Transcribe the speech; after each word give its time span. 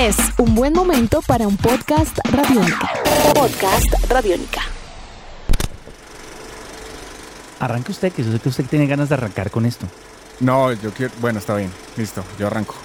Es 0.00 0.16
un 0.38 0.54
buen 0.54 0.72
momento 0.72 1.20
para 1.26 1.46
un 1.46 1.58
podcast 1.58 2.18
radiónica. 2.32 2.90
Podcast 3.34 3.86
radiónica. 4.08 4.62
Arranque 7.58 7.92
usted, 7.92 8.10
que 8.10 8.24
yo 8.24 8.32
sé 8.32 8.38
que 8.38 8.48
usted 8.48 8.64
tiene 8.64 8.86
ganas 8.86 9.10
de 9.10 9.16
arrancar 9.16 9.50
con 9.50 9.66
esto. 9.66 9.86
No, 10.40 10.72
yo 10.72 10.90
quiero. 10.94 11.12
Bueno, 11.20 11.38
está 11.38 11.54
bien. 11.54 11.70
Listo, 11.98 12.24
yo 12.38 12.46
arranco. 12.46 12.76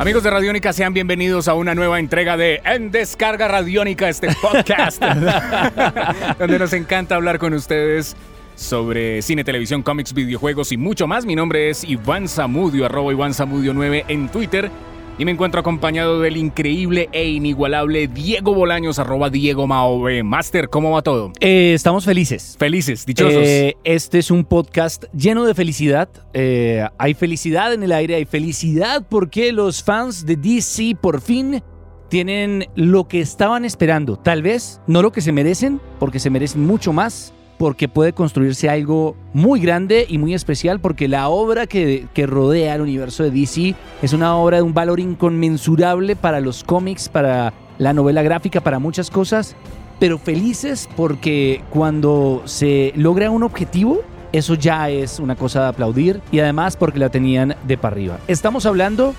Amigos 0.00 0.24
de 0.24 0.30
Radiónica, 0.30 0.72
sean 0.72 0.92
bienvenidos 0.92 1.46
a 1.46 1.54
una 1.54 1.76
nueva 1.76 2.00
entrega 2.00 2.36
de 2.36 2.60
En 2.64 2.90
Descarga 2.90 3.46
Radiónica, 3.46 4.08
este 4.08 4.34
podcast, 4.34 5.00
donde 6.40 6.58
nos 6.58 6.72
encanta 6.72 7.14
hablar 7.14 7.38
con 7.38 7.54
ustedes 7.54 8.16
sobre 8.60 9.22
cine, 9.22 9.42
televisión, 9.42 9.82
cómics, 9.82 10.12
videojuegos 10.12 10.70
y 10.70 10.76
mucho 10.76 11.06
más. 11.06 11.24
Mi 11.24 11.34
nombre 11.34 11.70
es 11.70 11.82
Iván 11.82 12.28
Zamudio, 12.28 12.84
arroba 12.84 13.12
Iván 13.12 13.32
Zamudio 13.32 13.72
9 13.72 14.04
en 14.08 14.28
Twitter. 14.28 14.70
Y 15.18 15.24
me 15.24 15.32
encuentro 15.32 15.60
acompañado 15.60 16.20
del 16.20 16.36
increíble 16.36 17.08
e 17.12 17.28
inigualable 17.28 18.08
Diego 18.08 18.54
Bolaños, 18.54 18.98
arroba 18.98 19.28
Diego 19.28 19.66
Maove. 19.66 20.22
Master, 20.22 20.68
¿cómo 20.68 20.92
va 20.92 21.02
todo? 21.02 21.32
Eh, 21.40 21.72
estamos 21.74 22.04
felices. 22.04 22.56
Felices, 22.58 23.04
dichosos. 23.04 23.42
Eh, 23.44 23.76
este 23.84 24.18
es 24.18 24.30
un 24.30 24.44
podcast 24.44 25.04
lleno 25.12 25.44
de 25.44 25.54
felicidad. 25.54 26.08
Eh, 26.32 26.86
hay 26.96 27.14
felicidad 27.14 27.72
en 27.74 27.82
el 27.82 27.92
aire, 27.92 28.14
hay 28.14 28.24
felicidad 28.24 29.04
porque 29.08 29.52
los 29.52 29.82
fans 29.82 30.24
de 30.24 30.36
DC 30.36 30.96
por 31.00 31.20
fin 31.20 31.62
tienen 32.08 32.66
lo 32.74 33.06
que 33.08 33.20
estaban 33.20 33.64
esperando. 33.64 34.16
Tal 34.16 34.42
vez 34.42 34.80
no 34.86 35.02
lo 35.02 35.12
que 35.12 35.20
se 35.20 35.32
merecen, 35.32 35.80
porque 35.98 36.18
se 36.18 36.30
merecen 36.30 36.66
mucho 36.66 36.92
más 36.92 37.34
porque 37.60 37.88
puede 37.88 38.14
construirse 38.14 38.70
algo 38.70 39.14
muy 39.34 39.60
grande 39.60 40.06
y 40.08 40.16
muy 40.16 40.32
especial, 40.32 40.80
porque 40.80 41.08
la 41.08 41.28
obra 41.28 41.66
que, 41.66 42.08
rodea 42.16 42.74
el 42.76 42.80
universo 42.80 43.22
de 43.22 43.30
DC 43.30 43.74
es 44.00 44.14
una 44.14 44.34
obra 44.34 44.56
de 44.56 44.62
un 44.62 44.72
valor 44.72 44.98
inconmensurable 44.98 46.16
para 46.16 46.40
los 46.40 46.64
cómics, 46.64 47.10
para 47.10 47.52
la 47.76 47.92
novela 47.92 48.22
gráfica, 48.22 48.62
para 48.62 48.78
muchas 48.78 49.10
cosas, 49.10 49.56
pero 49.98 50.16
felices 50.16 50.88
porque 50.96 51.62
cuando 51.68 52.40
se 52.46 52.94
logra 52.96 53.30
un 53.30 53.42
objetivo, 53.42 54.00
eso 54.32 54.54
ya 54.54 54.88
es 54.88 55.20
una 55.20 55.36
cosa 55.36 55.64
de 55.64 55.68
aplaudir 55.68 56.22
y 56.32 56.38
además 56.38 56.78
porque 56.78 56.98
la 56.98 57.10
tenían 57.10 57.56
de 57.64 57.76
para 57.76 57.94
arriba. 57.94 58.20
Estamos 58.26 58.64
hablando 58.64 59.14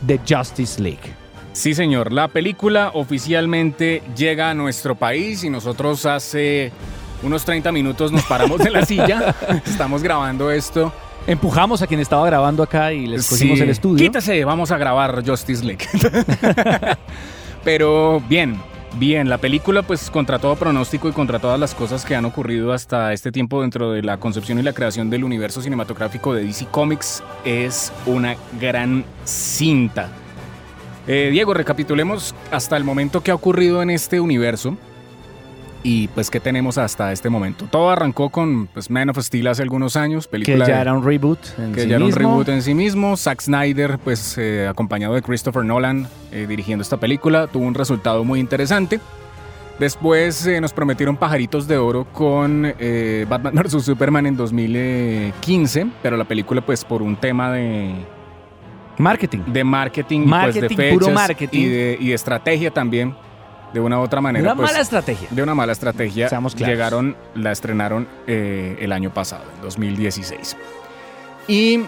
de 0.00 0.18
Justice 0.26 0.80
League. 0.80 1.12
Sí, 1.52 1.74
señor. 1.74 2.12
La 2.12 2.28
película 2.28 2.92
oficialmente 2.94 4.02
llega 4.16 4.48
a 4.48 4.54
nuestro 4.54 4.94
país 4.94 5.44
y 5.44 5.50
nosotros 5.50 6.06
hace 6.06 6.72
unos 7.22 7.44
30 7.44 7.72
minutos 7.72 8.12
nos 8.12 8.24
paramos 8.24 8.58
de 8.58 8.70
la 8.70 8.84
silla, 8.86 9.34
estamos 9.66 10.02
grabando 10.02 10.50
esto. 10.50 10.92
Empujamos 11.26 11.80
a 11.80 11.86
quien 11.86 12.00
estaba 12.00 12.26
grabando 12.26 12.62
acá 12.62 12.92
y 12.92 13.06
les 13.06 13.26
pusimos 13.26 13.58
el 13.60 13.70
estudio. 13.70 14.04
Quítase, 14.04 14.44
vamos 14.44 14.70
a 14.70 14.76
grabar 14.76 15.26
Justice 15.26 15.64
League. 15.64 15.86
Pero 17.64 18.20
bien, 18.28 18.60
bien, 18.98 19.30
la 19.30 19.38
película 19.38 19.82
pues 19.82 20.10
contra 20.10 20.38
todo 20.38 20.54
pronóstico 20.56 21.08
y 21.08 21.12
contra 21.12 21.38
todas 21.38 21.58
las 21.58 21.74
cosas 21.74 22.04
que 22.04 22.14
han 22.14 22.26
ocurrido 22.26 22.74
hasta 22.74 23.14
este 23.14 23.32
tiempo 23.32 23.62
dentro 23.62 23.90
de 23.90 24.02
la 24.02 24.18
concepción 24.18 24.58
y 24.58 24.62
la 24.62 24.74
creación 24.74 25.08
del 25.08 25.24
universo 25.24 25.62
cinematográfico 25.62 26.34
de 26.34 26.44
DC 26.44 26.66
Comics 26.70 27.22
es 27.46 27.90
una 28.04 28.36
gran 28.60 29.06
cinta. 29.24 30.10
Eh, 31.06 31.30
Diego, 31.32 31.54
recapitulemos 31.54 32.34
hasta 32.50 32.76
el 32.76 32.84
momento 32.84 33.22
que 33.22 33.30
ha 33.30 33.34
ocurrido 33.34 33.82
en 33.82 33.88
este 33.88 34.20
universo 34.20 34.76
y 35.84 36.08
pues 36.08 36.30
qué 36.30 36.40
tenemos 36.40 36.78
hasta 36.78 37.12
este 37.12 37.28
momento. 37.28 37.66
Todo 37.70 37.90
arrancó 37.90 38.30
con 38.30 38.66
pues, 38.68 38.90
Man 38.90 39.10
of 39.10 39.18
Steel 39.18 39.46
hace 39.46 39.62
algunos 39.62 39.96
años, 39.96 40.26
película 40.26 40.64
que 40.64 40.72
ya 40.72 40.80
era 40.80 40.94
un 40.94 41.04
reboot 41.04 41.38
en 41.58 41.72
que 41.72 41.82
sí 41.82 41.88
ya 41.88 41.96
era 41.96 42.04
un 42.04 42.10
reboot 42.10 42.48
en 42.48 42.62
sí 42.62 42.74
mismo. 42.74 43.16
Zack 43.16 43.42
Snyder, 43.42 43.98
pues 43.98 44.36
eh, 44.38 44.66
acompañado 44.66 45.14
de 45.14 45.22
Christopher 45.22 45.62
Nolan 45.62 46.08
eh, 46.32 46.46
dirigiendo 46.48 46.82
esta 46.82 46.96
película, 46.96 47.46
tuvo 47.46 47.66
un 47.66 47.74
resultado 47.74 48.24
muy 48.24 48.40
interesante. 48.40 48.98
Después 49.78 50.46
eh, 50.46 50.60
nos 50.60 50.72
prometieron 50.72 51.18
pajaritos 51.18 51.68
de 51.68 51.76
oro 51.76 52.06
con 52.12 52.62
Batman 53.28 53.54
vs 53.54 53.84
Superman 53.84 54.24
en 54.24 54.36
2015, 54.36 55.86
pero 56.02 56.16
la 56.16 56.24
película 56.24 56.64
pues 56.64 56.82
por 56.82 57.02
un 57.02 57.16
tema 57.16 57.52
de 57.52 57.92
marketing, 58.96 59.40
de 59.48 59.64
marketing, 59.64 60.20
marketing 60.20 60.60
pues, 60.60 60.70
de 60.70 60.76
fechas 60.76 60.98
puro 60.98 61.10
marketing 61.10 61.60
y 61.60 61.66
de, 61.66 61.98
y 62.00 62.08
de 62.08 62.14
estrategia 62.14 62.70
también 62.70 63.14
de 63.74 63.80
una 63.80 63.98
u 63.98 64.02
otra 64.02 64.20
manera. 64.20 64.42
De 64.42 64.48
una 64.52 64.56
pues, 64.56 64.70
mala 64.70 64.80
estrategia. 64.80 65.28
De 65.30 65.42
una 65.42 65.54
mala 65.54 65.72
estrategia. 65.72 66.28
Seamos 66.28 66.54
claros. 66.54 66.72
Llegaron, 66.72 67.16
la 67.34 67.50
estrenaron 67.50 68.06
eh, 68.26 68.78
el 68.80 68.92
año 68.92 69.12
pasado, 69.12 69.44
en 69.56 69.62
2016. 69.62 70.56
Y 71.48 71.80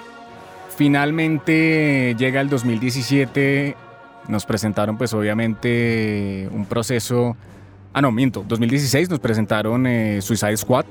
finalmente 0.76 2.16
llega 2.18 2.40
el 2.40 2.48
2017. 2.48 3.76
Nos 4.26 4.44
presentaron, 4.44 4.98
pues 4.98 5.14
obviamente, 5.14 6.48
un 6.52 6.66
proceso. 6.66 7.36
Ah, 7.94 8.02
no, 8.02 8.10
miento. 8.10 8.44
2016 8.46 9.08
nos 9.08 9.20
presentaron 9.20 9.86
eh, 9.86 10.20
Suicide 10.20 10.56
Squad. 10.56 10.84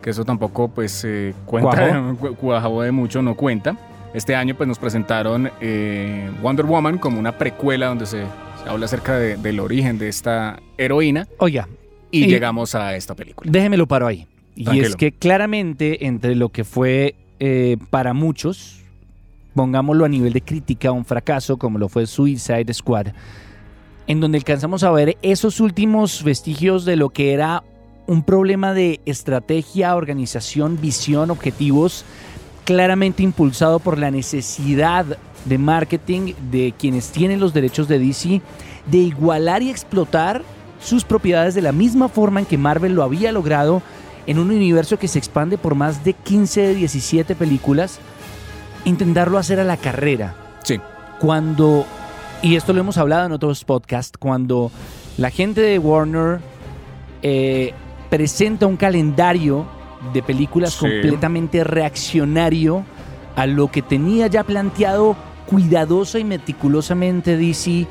Que 0.00 0.10
eso 0.10 0.24
tampoco, 0.24 0.68
pues, 0.68 1.04
eh, 1.04 1.34
cuenta. 1.44 2.14
Cuajabo 2.40 2.82
de 2.82 2.92
mucho, 2.92 3.20
no 3.20 3.34
cuenta. 3.34 3.76
Este 4.14 4.36
año, 4.36 4.54
pues, 4.54 4.68
nos 4.68 4.78
presentaron 4.78 5.50
eh, 5.60 6.30
Wonder 6.40 6.64
Woman 6.64 6.98
como 6.98 7.18
una 7.18 7.36
precuela 7.36 7.86
donde 7.86 8.06
se 8.06 8.24
habla 8.66 8.86
acerca 8.86 9.18
de, 9.18 9.36
del 9.36 9.60
origen 9.60 9.98
de 9.98 10.08
esta 10.08 10.60
heroína. 10.78 11.26
Oiga. 11.38 11.68
Y, 12.10 12.24
y, 12.24 12.26
llegamos 12.28 12.74
a 12.74 12.94
esta 12.96 13.14
película. 13.14 13.50
Déjemelo 13.50 13.86
paro 13.86 14.06
ahí. 14.06 14.26
Tranquilo. 14.54 14.86
Y 14.86 14.88
es 14.88 14.96
que 14.96 15.12
claramente 15.12 16.06
entre 16.06 16.34
lo 16.34 16.48
que 16.50 16.64
fue 16.64 17.14
eh, 17.38 17.76
para 17.90 18.14
muchos, 18.14 18.80
pongámoslo 19.54 20.04
a 20.04 20.08
nivel 20.08 20.32
de 20.32 20.40
crítica, 20.40 20.92
un 20.92 21.04
fracaso 21.04 21.58
como 21.58 21.78
lo 21.78 21.88
fue 21.88 22.06
Suicide 22.06 22.72
Squad, 22.72 23.08
en 24.06 24.20
donde 24.20 24.38
alcanzamos 24.38 24.82
a 24.84 24.90
ver 24.90 25.18
esos 25.22 25.60
últimos 25.60 26.22
vestigios 26.22 26.84
de 26.84 26.96
lo 26.96 27.10
que 27.10 27.32
era 27.32 27.62
un 28.06 28.22
problema 28.22 28.72
de 28.72 29.00
estrategia, 29.04 29.96
organización, 29.96 30.80
visión, 30.80 31.30
objetivos, 31.30 32.04
claramente 32.64 33.22
impulsado 33.22 33.80
por 33.80 33.98
la 33.98 34.10
necesidad 34.10 35.18
de 35.46 35.58
marketing 35.58 36.34
de 36.50 36.74
quienes 36.78 37.10
tienen 37.10 37.40
los 37.40 37.54
derechos 37.54 37.88
de 37.88 37.98
DC 37.98 38.40
de 38.86 38.98
igualar 38.98 39.62
y 39.62 39.70
explotar 39.70 40.42
sus 40.80 41.04
propiedades 41.04 41.54
de 41.54 41.62
la 41.62 41.72
misma 41.72 42.08
forma 42.08 42.40
en 42.40 42.46
que 42.46 42.58
Marvel 42.58 42.94
lo 42.94 43.02
había 43.02 43.32
logrado 43.32 43.82
en 44.26 44.38
un 44.38 44.50
universo 44.50 44.98
que 44.98 45.08
se 45.08 45.18
expande 45.18 45.56
por 45.56 45.74
más 45.74 46.04
de 46.04 46.12
15, 46.12 46.74
17 46.74 47.34
películas, 47.34 47.98
intentarlo 48.84 49.38
hacer 49.38 49.60
a 49.60 49.64
la 49.64 49.76
carrera. 49.76 50.34
Sí. 50.64 50.80
Cuando, 51.20 51.86
y 52.42 52.56
esto 52.56 52.72
lo 52.72 52.80
hemos 52.80 52.98
hablado 52.98 53.26
en 53.26 53.32
otros 53.32 53.64
podcasts, 53.64 54.18
cuando 54.18 54.70
la 55.16 55.30
gente 55.30 55.60
de 55.60 55.78
Warner 55.78 56.40
eh, 57.22 57.72
presenta 58.10 58.66
un 58.66 58.76
calendario 58.76 59.66
de 60.12 60.22
películas 60.22 60.74
sí. 60.74 60.80
completamente 60.80 61.64
reaccionario 61.64 62.84
a 63.36 63.46
lo 63.46 63.70
que 63.70 63.82
tenía 63.82 64.26
ya 64.26 64.44
planteado 64.44 65.16
cuidadosa 65.46 66.18
y 66.18 66.24
meticulosamente 66.24 67.36
DC, 67.36 67.86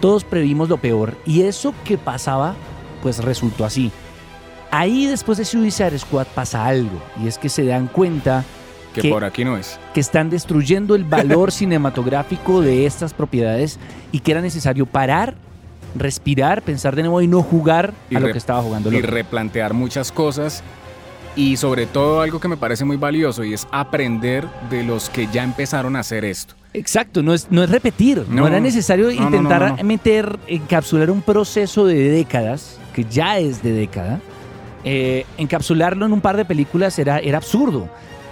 todos 0.00 0.24
previmos 0.24 0.68
lo 0.68 0.78
peor. 0.78 1.16
Y 1.26 1.42
eso 1.42 1.74
que 1.84 1.98
pasaba, 1.98 2.54
pues 3.02 3.22
resultó 3.22 3.64
así. 3.64 3.90
Ahí 4.70 5.06
después 5.06 5.38
de 5.38 5.44
Suicide 5.44 5.98
Squad 5.98 6.26
pasa 6.34 6.64
algo, 6.64 7.02
y 7.22 7.28
es 7.28 7.36
que 7.36 7.50
se 7.50 7.64
dan 7.64 7.88
cuenta 7.88 8.44
que, 8.94 9.02
que, 9.02 9.10
por 9.10 9.24
aquí 9.24 9.44
no 9.44 9.56
es. 9.56 9.78
Que 9.92 10.00
están 10.00 10.30
destruyendo 10.30 10.94
el 10.94 11.04
valor 11.04 11.52
cinematográfico 11.52 12.62
de 12.62 12.86
estas 12.86 13.12
propiedades 13.12 13.78
y 14.12 14.20
que 14.20 14.32
era 14.32 14.40
necesario 14.40 14.86
parar, 14.86 15.34
respirar, 15.94 16.62
pensar 16.62 16.96
de 16.96 17.02
nuevo 17.02 17.20
y 17.20 17.26
no 17.26 17.42
jugar 17.42 17.92
y 18.08 18.16
a 18.16 18.20
lo 18.20 18.32
que 18.32 18.38
estaba 18.38 18.62
jugando. 18.62 18.90
Y 18.92 19.02
replantear 19.02 19.74
muchas 19.74 20.10
cosas 20.10 20.62
y 21.34 21.56
sobre 21.56 21.86
todo 21.86 22.20
algo 22.20 22.40
que 22.40 22.48
me 22.48 22.56
parece 22.56 22.84
muy 22.84 22.96
valioso 22.96 23.44
y 23.44 23.54
es 23.54 23.66
aprender 23.70 24.46
de 24.70 24.84
los 24.84 25.08
que 25.08 25.28
ya 25.32 25.42
empezaron 25.42 25.96
a 25.96 26.00
hacer 26.00 26.24
esto. 26.24 26.54
Exacto, 26.74 27.22
no 27.22 27.34
es, 27.34 27.48
no 27.50 27.62
es 27.62 27.70
repetir, 27.70 28.24
no, 28.28 28.42
no 28.42 28.46
era 28.46 28.60
necesario 28.60 29.06
no, 29.06 29.12
intentar 29.12 29.76
no, 29.76 29.84
meter, 29.84 30.38
encapsular 30.46 31.10
un 31.10 31.20
proceso 31.20 31.86
de 31.86 32.10
décadas, 32.10 32.78
que 32.94 33.04
ya 33.04 33.38
es 33.38 33.62
de 33.62 33.72
década, 33.72 34.20
eh, 34.84 35.26
encapsularlo 35.36 36.06
en 36.06 36.12
un 36.12 36.20
par 36.20 36.36
de 36.36 36.44
películas 36.44 36.98
era, 36.98 37.18
era 37.18 37.38
absurdo. 37.38 37.88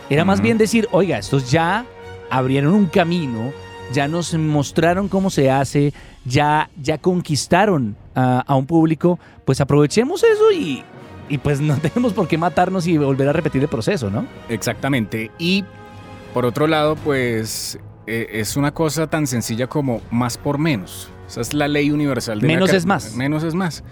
Era 0.08 0.22
uh 0.22 0.24
-huh. 0.24 0.28
más 0.28 0.40
bien 0.40 0.58
decir, 0.58 0.88
oiga, 0.90 1.18
estos 1.18 1.50
ya 1.50 1.84
abrieron 2.30 2.74
un 2.74 2.86
camino, 2.86 3.52
ya 3.92 4.08
nos 4.08 4.34
mostraron 4.34 5.08
cómo 5.08 5.30
se 5.30 5.50
hace, 5.50 5.92
ya, 6.24 6.70
ya 6.80 6.98
conquistaron 6.98 7.96
a, 8.14 8.40
a 8.40 8.56
un 8.56 8.66
público, 8.66 9.18
pues 9.44 9.60
aprovechemos 9.60 10.22
eso 10.24 10.52
y, 10.52 10.82
y 11.30 11.38
pues 11.38 11.60
no 11.60 11.76
tenemos 11.80 12.12
por 12.12 12.28
qué 12.28 12.36
matarnos 12.36 12.86
y 12.86 12.98
volver 12.98 13.28
a 13.28 13.32
repetir 13.32 13.62
el 13.62 13.68
proceso, 13.68 14.10
¿no? 14.10 14.26
Exactamente. 14.50 15.30
Y 15.38 15.64
por 16.34 16.44
otro 16.44 16.66
lado, 16.66 16.96
pues 16.96 17.78
eh, 18.06 18.26
es 18.32 18.56
una 18.56 18.72
cosa 18.74 19.06
tan 19.08 19.26
sencilla 19.26 19.66
como 19.66 20.02
más 20.10 20.36
por 20.36 20.58
menos. 20.58 21.08
Esa 21.28 21.40
es 21.40 21.54
la 21.54 21.68
ley 21.68 21.90
universal 21.90 22.40
de 22.40 22.46
menos 22.48 22.70
la 22.72 22.76
es 22.76 22.84
más. 22.86 23.14
Menos 23.16 23.42
es 23.44 23.54
más. 23.54 23.82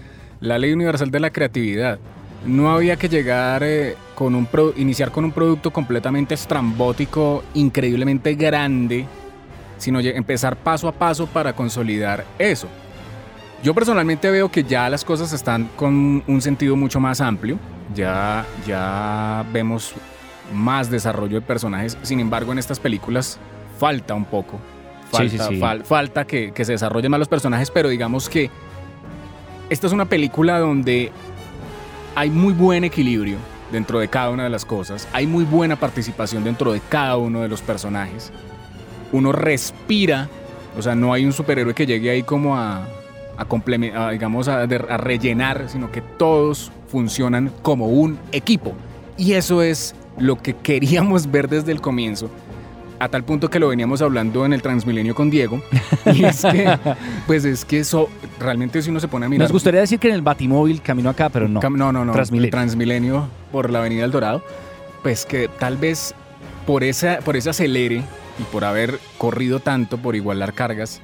La 0.40 0.58
ley 0.58 0.72
universal 0.72 1.10
de 1.10 1.20
la 1.20 1.30
creatividad. 1.30 1.98
no 2.46 2.70
había 2.70 2.96
que 2.96 3.08
llegar 3.08 3.62
eh, 3.64 3.96
con 4.14 4.34
un 4.34 4.46
pro- 4.46 4.72
iniciar 4.76 5.10
con 5.10 5.24
un 5.24 5.32
producto 5.32 5.72
completamente 5.72 6.34
estrambótico, 6.34 7.42
increíblemente 7.54 8.34
grande, 8.34 9.06
sino 9.78 10.00
empezar 10.00 10.56
paso 10.56 10.86
a 10.88 10.92
paso 10.92 11.26
para 11.26 11.52
consolidar 11.54 12.24
eso. 12.38 12.68
Yo 13.62 13.74
personalmente 13.74 14.30
veo 14.30 14.50
que 14.50 14.62
ya 14.64 14.88
las 14.88 15.04
cosas 15.04 15.32
están 15.32 15.68
con 15.76 16.22
un 16.26 16.40
sentido 16.42 16.76
mucho 16.76 17.00
más 17.00 17.20
amplio, 17.20 17.58
ya, 17.94 18.44
ya 18.66 19.44
vemos 19.52 19.94
más 20.54 20.90
desarrollo 20.90 21.40
de 21.40 21.46
personajes, 21.46 21.98
sin 22.02 22.20
embargo 22.20 22.52
en 22.52 22.58
estas 22.58 22.78
películas 22.78 23.38
falta 23.78 24.14
un 24.14 24.24
poco, 24.24 24.58
Sí, 25.12 25.28
sí, 25.30 25.38
falta, 25.38 25.48
sí. 25.54 25.60
fal- 25.60 25.84
falta 25.84 26.24
que, 26.26 26.52
que 26.52 26.64
se 26.64 26.72
desarrollen 26.72 27.10
más 27.10 27.18
los 27.18 27.28
personajes, 27.28 27.70
pero 27.70 27.88
digamos 27.88 28.28
que 28.28 28.50
esta 29.70 29.86
es 29.86 29.92
una 29.92 30.04
película 30.04 30.58
donde 30.58 31.10
hay 32.14 32.30
muy 32.30 32.52
buen 32.52 32.84
equilibrio 32.84 33.36
dentro 33.72 33.98
de 33.98 34.08
cada 34.08 34.30
una 34.30 34.44
de 34.44 34.50
las 34.50 34.64
cosas, 34.64 35.08
hay 35.12 35.26
muy 35.26 35.44
buena 35.44 35.76
participación 35.76 36.44
dentro 36.44 36.72
de 36.72 36.80
cada 36.88 37.16
uno 37.16 37.40
de 37.40 37.48
los 37.48 37.60
personajes, 37.60 38.30
uno 39.12 39.32
respira, 39.32 40.28
o 40.78 40.82
sea, 40.82 40.94
no 40.94 41.12
hay 41.12 41.24
un 41.24 41.32
superhéroe 41.32 41.74
que 41.74 41.86
llegue 41.86 42.10
ahí 42.10 42.22
como 42.22 42.56
a, 42.56 42.86
a, 43.38 43.46
a, 44.06 44.10
digamos, 44.10 44.48
a, 44.48 44.62
a 44.62 44.96
rellenar, 44.96 45.64
sino 45.68 45.90
que 45.90 46.02
todos 46.02 46.70
funcionan 46.88 47.50
como 47.62 47.86
un 47.88 48.18
equipo. 48.32 48.74
Y 49.16 49.32
eso 49.34 49.62
es 49.62 49.94
lo 50.18 50.36
que 50.36 50.54
queríamos 50.62 51.30
ver 51.30 51.48
desde 51.48 51.72
el 51.72 51.80
comienzo, 51.80 52.28
a 53.00 53.08
tal 53.08 53.22
punto 53.24 53.48
que 53.48 53.60
lo 53.60 53.68
veníamos 53.68 54.02
hablando 54.02 54.44
en 54.44 54.52
el 54.52 54.60
Transmilenio 54.62 55.14
con 55.14 55.30
Diego. 55.30 55.62
Y 56.14 56.24
es 56.24 56.42
que, 56.42 56.76
pues 57.26 57.44
es 57.44 57.64
que 57.64 57.80
eso, 57.80 58.08
realmente 58.40 58.82
si 58.82 58.90
uno 58.90 58.98
se 58.98 59.08
pone 59.08 59.26
a 59.26 59.28
mirar... 59.28 59.44
Nos 59.44 59.52
gustaría 59.52 59.80
decir 59.80 59.98
que 59.98 60.08
en 60.08 60.14
el 60.14 60.22
Batimóvil 60.22 60.80
camino 60.82 61.10
acá, 61.10 61.28
pero 61.28 61.46
no. 61.48 61.60
Cam- 61.60 61.76
no, 61.76 61.92
no, 61.92 62.04
no. 62.04 62.12
Transmilenio. 62.12 62.50
Transmilenio 62.50 63.28
por 63.52 63.70
la 63.70 63.78
Avenida 63.80 64.04
El 64.04 64.10
Dorado. 64.10 64.42
Pues 65.02 65.24
que 65.26 65.48
tal 65.48 65.76
vez 65.76 66.14
por, 66.66 66.82
esa, 66.82 67.18
por 67.18 67.36
ese 67.36 67.50
acelere 67.50 68.02
y 68.38 68.42
por 68.50 68.64
haber 68.64 68.98
corrido 69.18 69.60
tanto 69.60 69.98
por 69.98 70.16
igualar 70.16 70.52
cargas, 70.54 71.00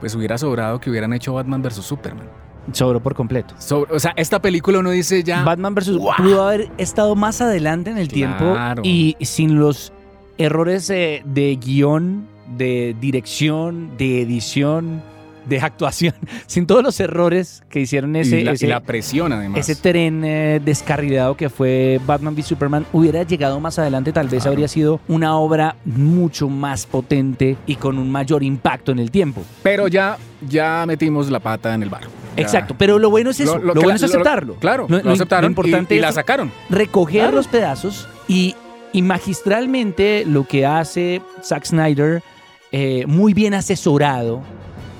pues 0.00 0.14
hubiera 0.14 0.38
sobrado 0.38 0.80
que 0.80 0.90
hubieran 0.90 1.12
hecho 1.12 1.34
Batman 1.34 1.62
vs. 1.62 1.74
Superman. 1.76 2.26
Sobró 2.72 3.00
por 3.02 3.14
completo. 3.14 3.54
Sobre- 3.58 3.94
o 3.94 3.98
sea, 3.98 4.12
esta 4.16 4.40
película 4.42 4.78
uno 4.80 4.90
dice 4.90 5.22
ya... 5.22 5.42
Batman 5.42 5.74
vs. 5.74 5.96
¡Guau! 5.96 6.16
pudo 6.18 6.46
haber 6.46 6.70
estado 6.78 7.14
más 7.16 7.40
adelante 7.40 7.90
en 7.90 7.98
el 7.98 8.08
tiempo 8.08 8.52
Claro. 8.52 8.82
y 8.84 9.16
sin 9.20 9.58
los 9.58 9.92
errores 10.36 10.88
eh, 10.90 11.22
de 11.24 11.56
guion, 11.56 12.26
de 12.56 12.94
dirección, 13.00 13.96
de 13.96 14.22
edición, 14.22 15.02
de 15.48 15.60
actuación, 15.60 16.14
sin 16.46 16.66
todos 16.66 16.82
los 16.82 16.98
errores 17.00 17.62
que 17.70 17.80
hicieron 17.80 18.14
ese, 18.16 18.40
y, 18.40 18.44
la, 18.44 18.52
y 18.52 18.54
ese, 18.54 18.66
la 18.68 18.80
presión 18.80 19.32
además. 19.32 19.60
ese 19.60 19.80
tren 19.80 20.22
eh, 20.24 20.60
descarrilado 20.64 21.36
que 21.36 21.48
fue 21.48 22.00
Batman 22.06 22.34
v 22.34 22.42
Superman, 22.42 22.86
hubiera 22.92 23.22
llegado 23.22 23.58
más 23.60 23.78
adelante, 23.78 24.12
tal 24.12 24.28
vez 24.28 24.42
Claro. 24.42 24.52
habría 24.52 24.68
sido 24.68 25.00
una 25.08 25.36
obra 25.36 25.76
mucho 25.84 26.48
más 26.48 26.86
potente 26.86 27.56
y 27.66 27.76
con 27.76 27.98
un 27.98 28.10
mayor 28.10 28.42
impacto 28.42 28.92
en 28.92 28.98
el 28.98 29.10
tiempo. 29.10 29.42
Pero 29.62 29.88
ya, 29.88 30.16
ya 30.48 30.84
metimos 30.86 31.30
la 31.30 31.40
pata 31.40 31.74
en 31.74 31.82
el 31.82 31.88
bar. 31.90 32.02
Ya. 32.36 32.42
Exacto, 32.42 32.74
pero 32.78 32.98
lo 33.00 33.10
bueno 33.10 33.30
es 33.30 33.40
eso, 33.40 33.58
lo, 33.58 33.74
bueno 33.74 33.88
la- 33.88 33.94
es 33.96 34.02
aceptarlo. 34.04 34.54
claro, 34.56 34.86
Lo- 34.88 35.10
aceptaron 35.10 35.50
importante 35.50 35.96
y, 35.96 36.00
la 36.00 36.12
sacaron. 36.12 36.52
recoger 36.70 37.22
Claro. 37.22 37.36
los 37.36 37.48
pedazos 37.48 38.08
y, 38.28 38.54
y 38.92 39.02
magistralmente 39.02 40.24
lo 40.26 40.44
que 40.46 40.64
hace 40.66 41.20
Zack 41.42 41.64
Snyder, 41.64 42.22
eh, 42.70 43.04
muy 43.06 43.34
bien 43.34 43.54
asesorado, 43.54 44.42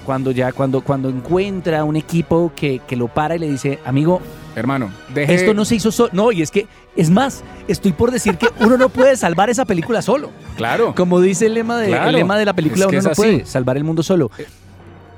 cuando 0.09 0.31
ya 0.31 0.53
cuando, 0.53 0.81
cuando 0.81 1.11
encuentra 1.11 1.85
un 1.85 1.95
equipo 1.95 2.51
que, 2.57 2.81
que 2.87 2.97
lo 2.97 3.09
para 3.09 3.37
y 3.37 3.39
le 3.39 3.47
dice, 3.51 3.79
amigo, 3.85 4.23
Hermano, 4.57 4.91
deje... 5.13 5.35
esto 5.35 5.53
no 5.53 5.67
se 5.67 5.75
hizo 5.75 5.93
solo. 5.93 6.09
No, 6.15 6.33
y 6.33 6.41
es 6.41 6.51
que, 6.51 6.67
es 6.97 7.11
más, 7.11 7.45
estoy 7.69 7.93
por 7.93 8.11
decir 8.11 8.39
que 8.39 8.49
uno 8.61 8.79
no 8.79 8.89
puede 8.89 9.17
salvar 9.19 9.51
esa 9.51 9.67
película 9.67 10.01
solo. 10.01 10.31
Claro. 10.57 10.95
Como 10.97 11.21
dice 11.21 11.45
el 11.45 11.53
lema 11.53 11.77
de, 11.77 11.89
Claro. 11.89 12.09
el 12.09 12.17
lema 12.17 12.39
de 12.39 12.47
la 12.47 12.55
película, 12.55 12.87
Es 12.87 12.91
que 12.91 12.97
uno 12.97 13.03
no 13.05 13.11
así. 13.11 13.21
puede 13.21 13.45
salvar 13.45 13.77
el 13.77 13.85
mundo 13.85 14.03
solo. 14.03 14.31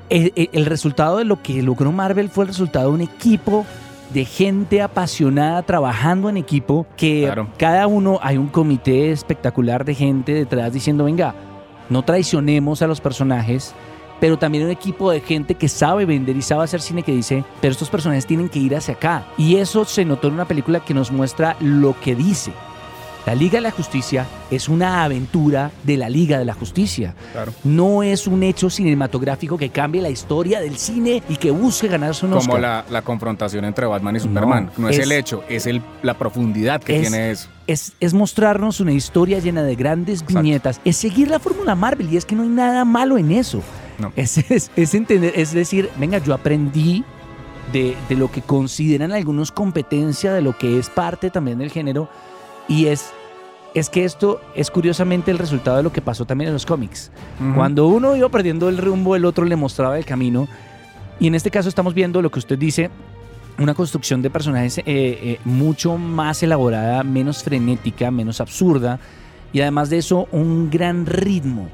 El, 0.09 0.33
el- 0.35 0.49
el 0.51 0.65
resultado 0.65 1.19
de 1.19 1.23
lo 1.23 1.41
que 1.41 1.61
logró 1.63 1.93
Marvel 1.93 2.27
fue 2.27 2.43
el 2.43 2.49
resultado 2.49 2.89
de 2.89 2.95
un 2.95 3.01
equipo 3.01 3.65
de 4.13 4.25
gente 4.25 4.81
apasionada 4.81 5.63
trabajando 5.63 6.27
en 6.27 6.35
equipo 6.35 6.85
que 6.97 7.21
Claro. 7.27 7.47
cada 7.57 7.87
uno 7.87 8.19
hay 8.21 8.35
un 8.37 8.49
comité 8.49 9.13
espectacular 9.13 9.85
de 9.85 9.95
gente 9.95 10.33
detrás 10.33 10.73
diciendo 10.73 11.05
venga 11.05 11.33
no 11.89 12.03
traicionemos 12.03 12.81
a 12.81 12.87
los 12.87 12.99
personajes 12.99 13.73
pero 14.21 14.37
también 14.39 14.63
un 14.63 14.71
equipo 14.71 15.11
de 15.11 15.19
gente 15.19 15.55
que 15.55 15.67
sabe 15.67 16.05
vender 16.05 16.37
y 16.37 16.41
sabe 16.41 16.63
hacer 16.63 16.79
cine 16.81 17.03
que 17.03 17.11
dice 17.11 17.43
pero 17.59 17.73
estos 17.73 17.89
personajes 17.89 18.25
tienen 18.25 18.47
que 18.47 18.59
ir 18.59 18.73
hacia 18.75 18.93
acá 18.93 19.25
y 19.37 19.57
eso 19.57 19.83
se 19.83 20.05
notó 20.05 20.29
en 20.29 20.35
una 20.35 20.45
película 20.45 20.79
que 20.79 20.93
nos 20.93 21.11
muestra 21.11 21.57
lo 21.59 21.99
que 21.99 22.15
dice 22.15 22.53
la 23.25 23.35
Liga 23.35 23.57
de 23.57 23.61
la 23.61 23.69
Justicia 23.71 24.25
es 24.49 24.67
una 24.67 25.03
aventura 25.03 25.69
de 25.83 25.95
la 25.95 26.09
Liga 26.09 26.39
de 26.39 26.43
la 26.45 26.55
Justicia. 26.55 27.13
Claro. 27.33 27.53
No 27.63 28.01
es 28.01 28.25
un 28.25 28.41
hecho 28.41 28.67
cinematográfico 28.71 29.59
que 29.59 29.69
cambie 29.69 30.01
la 30.01 30.09
historia 30.09 30.59
del 30.59 30.75
cine 30.75 31.21
y 31.29 31.35
que 31.35 31.51
busque 31.51 31.87
ganarse 31.87 32.25
un 32.25 32.31
Como 32.31 32.41
Oscar. 32.55 32.59
la, 32.59 32.85
la 32.89 33.03
confrontación 33.03 33.63
entre 33.65 33.85
Batman 33.85 34.15
y 34.15 34.21
Superman. 34.21 34.71
No, 34.75 34.89
es, 34.89 34.97
es- 34.97 35.03
el 35.05 35.11
hecho, 35.11 35.43
es 35.49 35.67
el, 35.67 35.83
la 36.01 36.15
profundidad 36.15 36.81
que 36.81 36.95
es- 36.95 37.01
tiene 37.09 37.29
eso. 37.29 37.47
Es, 37.67 37.93
es 37.99 38.15
mostrarnos 38.15 38.79
una 38.79 38.91
historia 38.91 39.37
llena 39.37 39.61
de 39.61 39.75
grandes 39.75 40.21
Exacto. 40.21 40.41
viñetas. 40.41 40.81
Es 40.83 40.97
seguir 40.97 41.29
la 41.29 41.37
fórmula 41.37 41.75
Marvel 41.75 42.11
y 42.11 42.17
es 42.17 42.25
que 42.25 42.33
no 42.35 42.41
hay 42.41 42.49
nada 42.49 42.85
malo 42.85 43.19
en 43.19 43.31
eso. 43.31 43.61
No. 43.99 44.11
Es, 44.15 44.37
es- 44.51 44.71
es 44.75 44.93
entender, 44.93 45.33
es 45.35 45.53
decir, 45.53 45.89
venga, 45.97 46.17
yo 46.19 46.33
aprendí 46.33 47.03
de, 47.73 47.95
de 48.09 48.15
lo 48.15 48.31
que 48.31 48.41
consideran 48.41 49.11
algunos 49.11 49.51
competencia, 49.51 50.33
de 50.33 50.41
lo 50.41 50.57
que 50.57 50.77
es 50.79 50.89
parte 50.89 51.29
también 51.29 51.59
del 51.59 51.71
género. 51.71 52.09
Y 52.67 52.87
es, 52.87 53.11
es 53.73 53.89
que 53.89 54.03
esto 54.05 54.41
es 54.55 54.71
curiosamente 54.71 55.31
el 55.31 55.37
resultado 55.37 55.77
de 55.77 55.83
lo 55.83 55.91
que 55.91 56.01
pasó 56.01 56.25
también 56.25 56.49
en 56.49 56.53
los 56.53 56.65
cómics. 56.65 57.11
Cuando 57.55 57.87
uno 57.87 58.15
iba 58.15 58.29
perdiendo 58.29 58.69
el 58.69 58.77
rumbo, 58.77 59.15
el 59.15 59.25
otro 59.25 59.45
le 59.45 59.55
mostraba 59.55 59.97
el 59.97 60.05
camino. 60.05 60.47
Y 61.19 61.27
en 61.27 61.35
este 61.35 61.51
caso 61.51 61.69
estamos 61.69 61.93
viendo 61.93 62.21
lo 62.21 62.31
que 62.31 62.39
usted 62.39 62.57
dice, 62.57 62.89
una 63.59 63.73
construcción 63.75 64.21
de 64.21 64.29
personajes 64.29 64.79
eh, 64.79 64.83
eh, 64.87 65.39
mucho 65.45 65.97
más 65.97 66.41
elaborada, 66.41 67.03
menos 67.03 67.43
frenética, 67.43 68.09
menos 68.09 68.41
absurda. 68.41 68.99
Y 69.53 69.61
además 69.61 69.89
de 69.89 69.97
eso, 69.99 70.27
un 70.31 70.69
gran 70.71 71.05
ritmo 71.05 71.69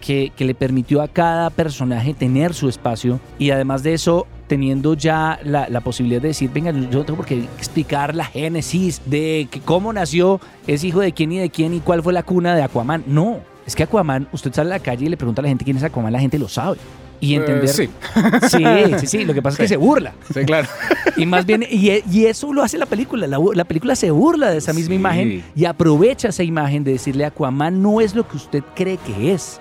que, 0.00 0.32
que 0.36 0.44
le 0.44 0.54
permitió 0.54 1.02
a 1.02 1.08
cada 1.08 1.50
personaje 1.50 2.14
tener 2.14 2.54
su 2.54 2.68
espacio. 2.68 3.20
Y 3.38 3.50
además 3.50 3.82
de 3.82 3.94
eso, 3.94 4.26
teniendo 4.46 4.94
ya 4.94 5.38
la, 5.42 5.68
la 5.68 5.80
posibilidad 5.80 6.20
de 6.22 6.28
decir, 6.28 6.50
venga, 6.52 6.70
yo 6.70 7.04
tengo 7.04 7.16
por 7.16 7.26
qué 7.26 7.38
explicar 7.58 8.14
la 8.14 8.24
génesis 8.24 9.00
de 9.06 9.48
que 9.50 9.60
cómo 9.60 9.92
nació, 9.92 10.40
es 10.66 10.84
hijo 10.84 11.00
de 11.00 11.12
quién 11.12 11.32
y 11.32 11.38
de 11.38 11.50
quién 11.50 11.74
y 11.74 11.80
cuál 11.80 12.02
fue 12.02 12.12
la 12.12 12.22
cuna 12.22 12.54
de 12.54 12.62
Aquaman. 12.62 13.02
No, 13.06 13.38
es 13.66 13.74
que 13.74 13.82
Aquaman, 13.82 14.28
usted 14.32 14.52
sale 14.52 14.70
a 14.70 14.78
la 14.78 14.80
calle 14.82 15.06
y 15.06 15.08
le 15.08 15.16
pregunta 15.16 15.40
a 15.40 15.44
la 15.44 15.48
gente 15.48 15.64
quién 15.64 15.76
es 15.76 15.82
Aquaman, 15.82 16.12
la 16.12 16.20
gente 16.20 16.38
lo 16.38 16.48
sabe. 16.48 16.76
Y 17.18 17.32
Eh, 17.32 17.36
entender. 17.36 17.68
sí, 17.68 17.88
sí, 18.50 18.62
sí, 18.98 19.06
sí, 19.06 19.24
Lo 19.24 19.32
que 19.32 19.40
pasa 19.40 19.54
es 19.54 19.58
que 19.60 19.68
se 19.68 19.76
burla. 19.78 20.12
sí, 20.34 20.44
claro. 20.44 20.68
Y 21.16 21.24
más 21.24 21.46
bien, 21.46 21.64
y, 21.68 21.90
y 22.12 22.26
eso 22.26 22.52
lo 22.52 22.62
hace 22.62 22.76
la 22.76 22.84
película. 22.84 23.26
La, 23.26 23.38
la 23.54 23.64
película 23.64 23.96
se 23.96 24.10
burla 24.10 24.50
de 24.50 24.58
esa 24.58 24.74
misma 24.74 24.90
Sí. 24.90 24.94
imagen 24.96 25.44
y 25.56 25.64
aprovecha 25.64 26.28
esa 26.28 26.42
imagen 26.42 26.84
de 26.84 26.92
decirle 26.92 27.24
a 27.24 27.28
Aquaman 27.28 27.80
no 27.82 28.02
es 28.02 28.14
lo 28.14 28.28
que 28.28 28.36
usted 28.36 28.62
cree 28.74 28.98
que 28.98 29.32
es. 29.32 29.58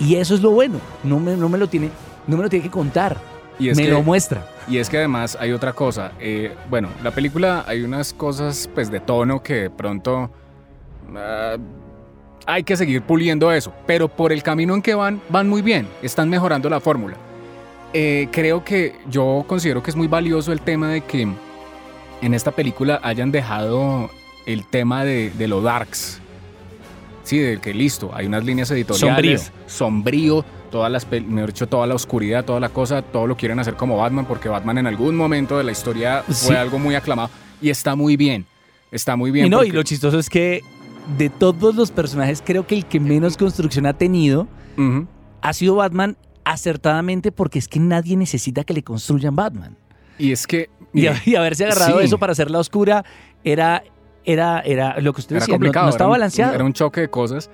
Y 0.00 0.16
eso 0.16 0.34
es 0.34 0.40
lo 0.40 0.50
bueno. 0.50 0.80
No 1.04 1.20
me, 1.20 1.36
no 1.36 1.48
me 1.48 1.58
lo 1.58 1.68
tiene, 1.68 1.90
no 2.26 2.36
me 2.36 2.42
lo 2.42 2.48
tiene 2.48 2.64
que 2.64 2.70
contar. 2.70 3.16
Y 3.58 3.68
es 3.68 3.76
me 3.76 3.84
que- 3.84 3.90
lo 3.90 4.02
muestra. 4.02 4.44
Y 4.66 4.78
es 4.78 4.88
que 4.88 4.96
además 4.98 5.36
hay 5.40 5.52
otra 5.52 5.72
cosa. 5.72 6.12
eh, 6.20 6.54
bueno, 6.70 6.88
la 7.02 7.10
película 7.10 7.64
hay 7.66 7.82
unas 7.82 8.12
cosas 8.14 8.68
pues 8.74 8.90
de 8.90 9.00
tono 9.00 9.42
que 9.42 9.54
de 9.54 9.70
pronto 9.70 10.30
ah, 11.16 11.56
hay 12.46 12.62
que 12.62 12.76
seguir 12.76 13.02
puliendo 13.02 13.52
eso. 13.52 13.72
Pero 13.86 14.08
por 14.08 14.32
el 14.32 14.42
camino 14.42 14.74
en 14.74 14.82
que 14.82 14.94
van, 14.94 15.20
van 15.28 15.48
muy 15.48 15.60
bien. 15.62 15.86
Están 16.02 16.28
mejorando 16.28 16.68
la 16.70 16.80
fórmula. 16.80 17.16
Eh, 17.92 18.28
creo 18.30 18.64
que 18.64 18.94
yo 19.10 19.44
considero 19.46 19.82
que 19.82 19.90
es 19.90 19.96
muy 19.96 20.06
valioso 20.06 20.52
el 20.52 20.60
tema 20.60 20.88
de 20.88 21.00
que 21.02 21.22
en 22.22 22.34
esta 22.34 22.52
película 22.52 23.00
hayan 23.02 23.32
dejado 23.32 24.08
el 24.46 24.64
tema 24.64 25.04
de, 25.04 25.30
de 25.30 25.48
lo 25.48 25.60
darks. 25.62 26.19
Sí, 27.22 27.38
de 27.38 27.58
que 27.58 27.74
listo, 27.74 28.10
hay 28.14 28.26
unas 28.26 28.44
líneas 28.44 28.70
editoriales. 28.70 29.52
Sombrío. 29.66 30.44
todas 30.70 30.90
las, 30.90 31.06
mejor 31.10 31.50
dicho, 31.50 31.66
toda 31.66 31.86
la 31.86 31.94
oscuridad, 31.94 32.44
toda 32.44 32.60
la 32.60 32.68
cosa, 32.68 33.02
todo 33.02 33.26
lo 33.26 33.36
quieren 33.36 33.58
hacer 33.58 33.74
como 33.74 33.96
Batman, 33.96 34.26
porque 34.26 34.48
Batman 34.48 34.78
en 34.78 34.86
algún 34.86 35.16
momento 35.16 35.58
de 35.58 35.64
la 35.64 35.72
historia 35.72 36.22
fue 36.28 36.56
algo 36.56 36.78
muy 36.78 36.94
aclamado. 36.94 37.30
Y 37.60 37.70
está 37.70 37.94
muy 37.94 38.16
bien. 38.16 38.46
Está 38.90 39.16
muy 39.16 39.30
bien. 39.30 39.46
y 39.46 39.50
no, 39.50 39.62
y 39.62 39.70
lo 39.70 39.82
chistoso 39.82 40.18
es 40.18 40.28
que 40.28 40.62
de 41.18 41.28
todos 41.28 41.74
los 41.74 41.90
personajes, 41.90 42.42
creo 42.44 42.66
que 42.66 42.74
el 42.74 42.86
que 42.86 43.00
menos 43.00 43.36
construcción 43.36 43.86
ha 43.86 43.94
tenido 43.94 44.48
ha 45.42 45.52
sido 45.52 45.74
Batman 45.76 46.16
acertadamente 46.44 47.32
porque 47.32 47.58
es 47.58 47.68
que 47.68 47.80
nadie 47.80 48.16
necesita 48.16 48.64
que 48.64 48.74
le 48.74 48.82
construyan 48.82 49.36
Batman. 49.36 49.76
Y 50.18 50.32
es 50.32 50.46
que. 50.46 50.70
Y, 50.92 51.02
mire, 51.02 51.14
y 51.24 51.34
haberse 51.34 51.64
agarrado 51.64 51.98
sí. 51.98 52.06
eso 52.06 52.18
para 52.18 52.32
hacer 52.32 52.50
la 52.50 52.58
oscura 52.58 53.04
era, 53.44 53.82
era, 54.32 54.60
era 54.60 55.00
lo 55.00 55.12
que 55.12 55.20
usted 55.20 55.36
era 55.36 55.40
decía, 55.44 55.54
complicado. 55.54 55.86
no, 55.86 55.90
estaba 55.90 56.04
era 56.04 56.08
un- 56.08 56.12
balanceado. 56.20 56.54
Era 56.54 56.64
un 56.64 56.72
choque 56.72 57.00
de 57.02 57.08
cosas. 57.10 57.50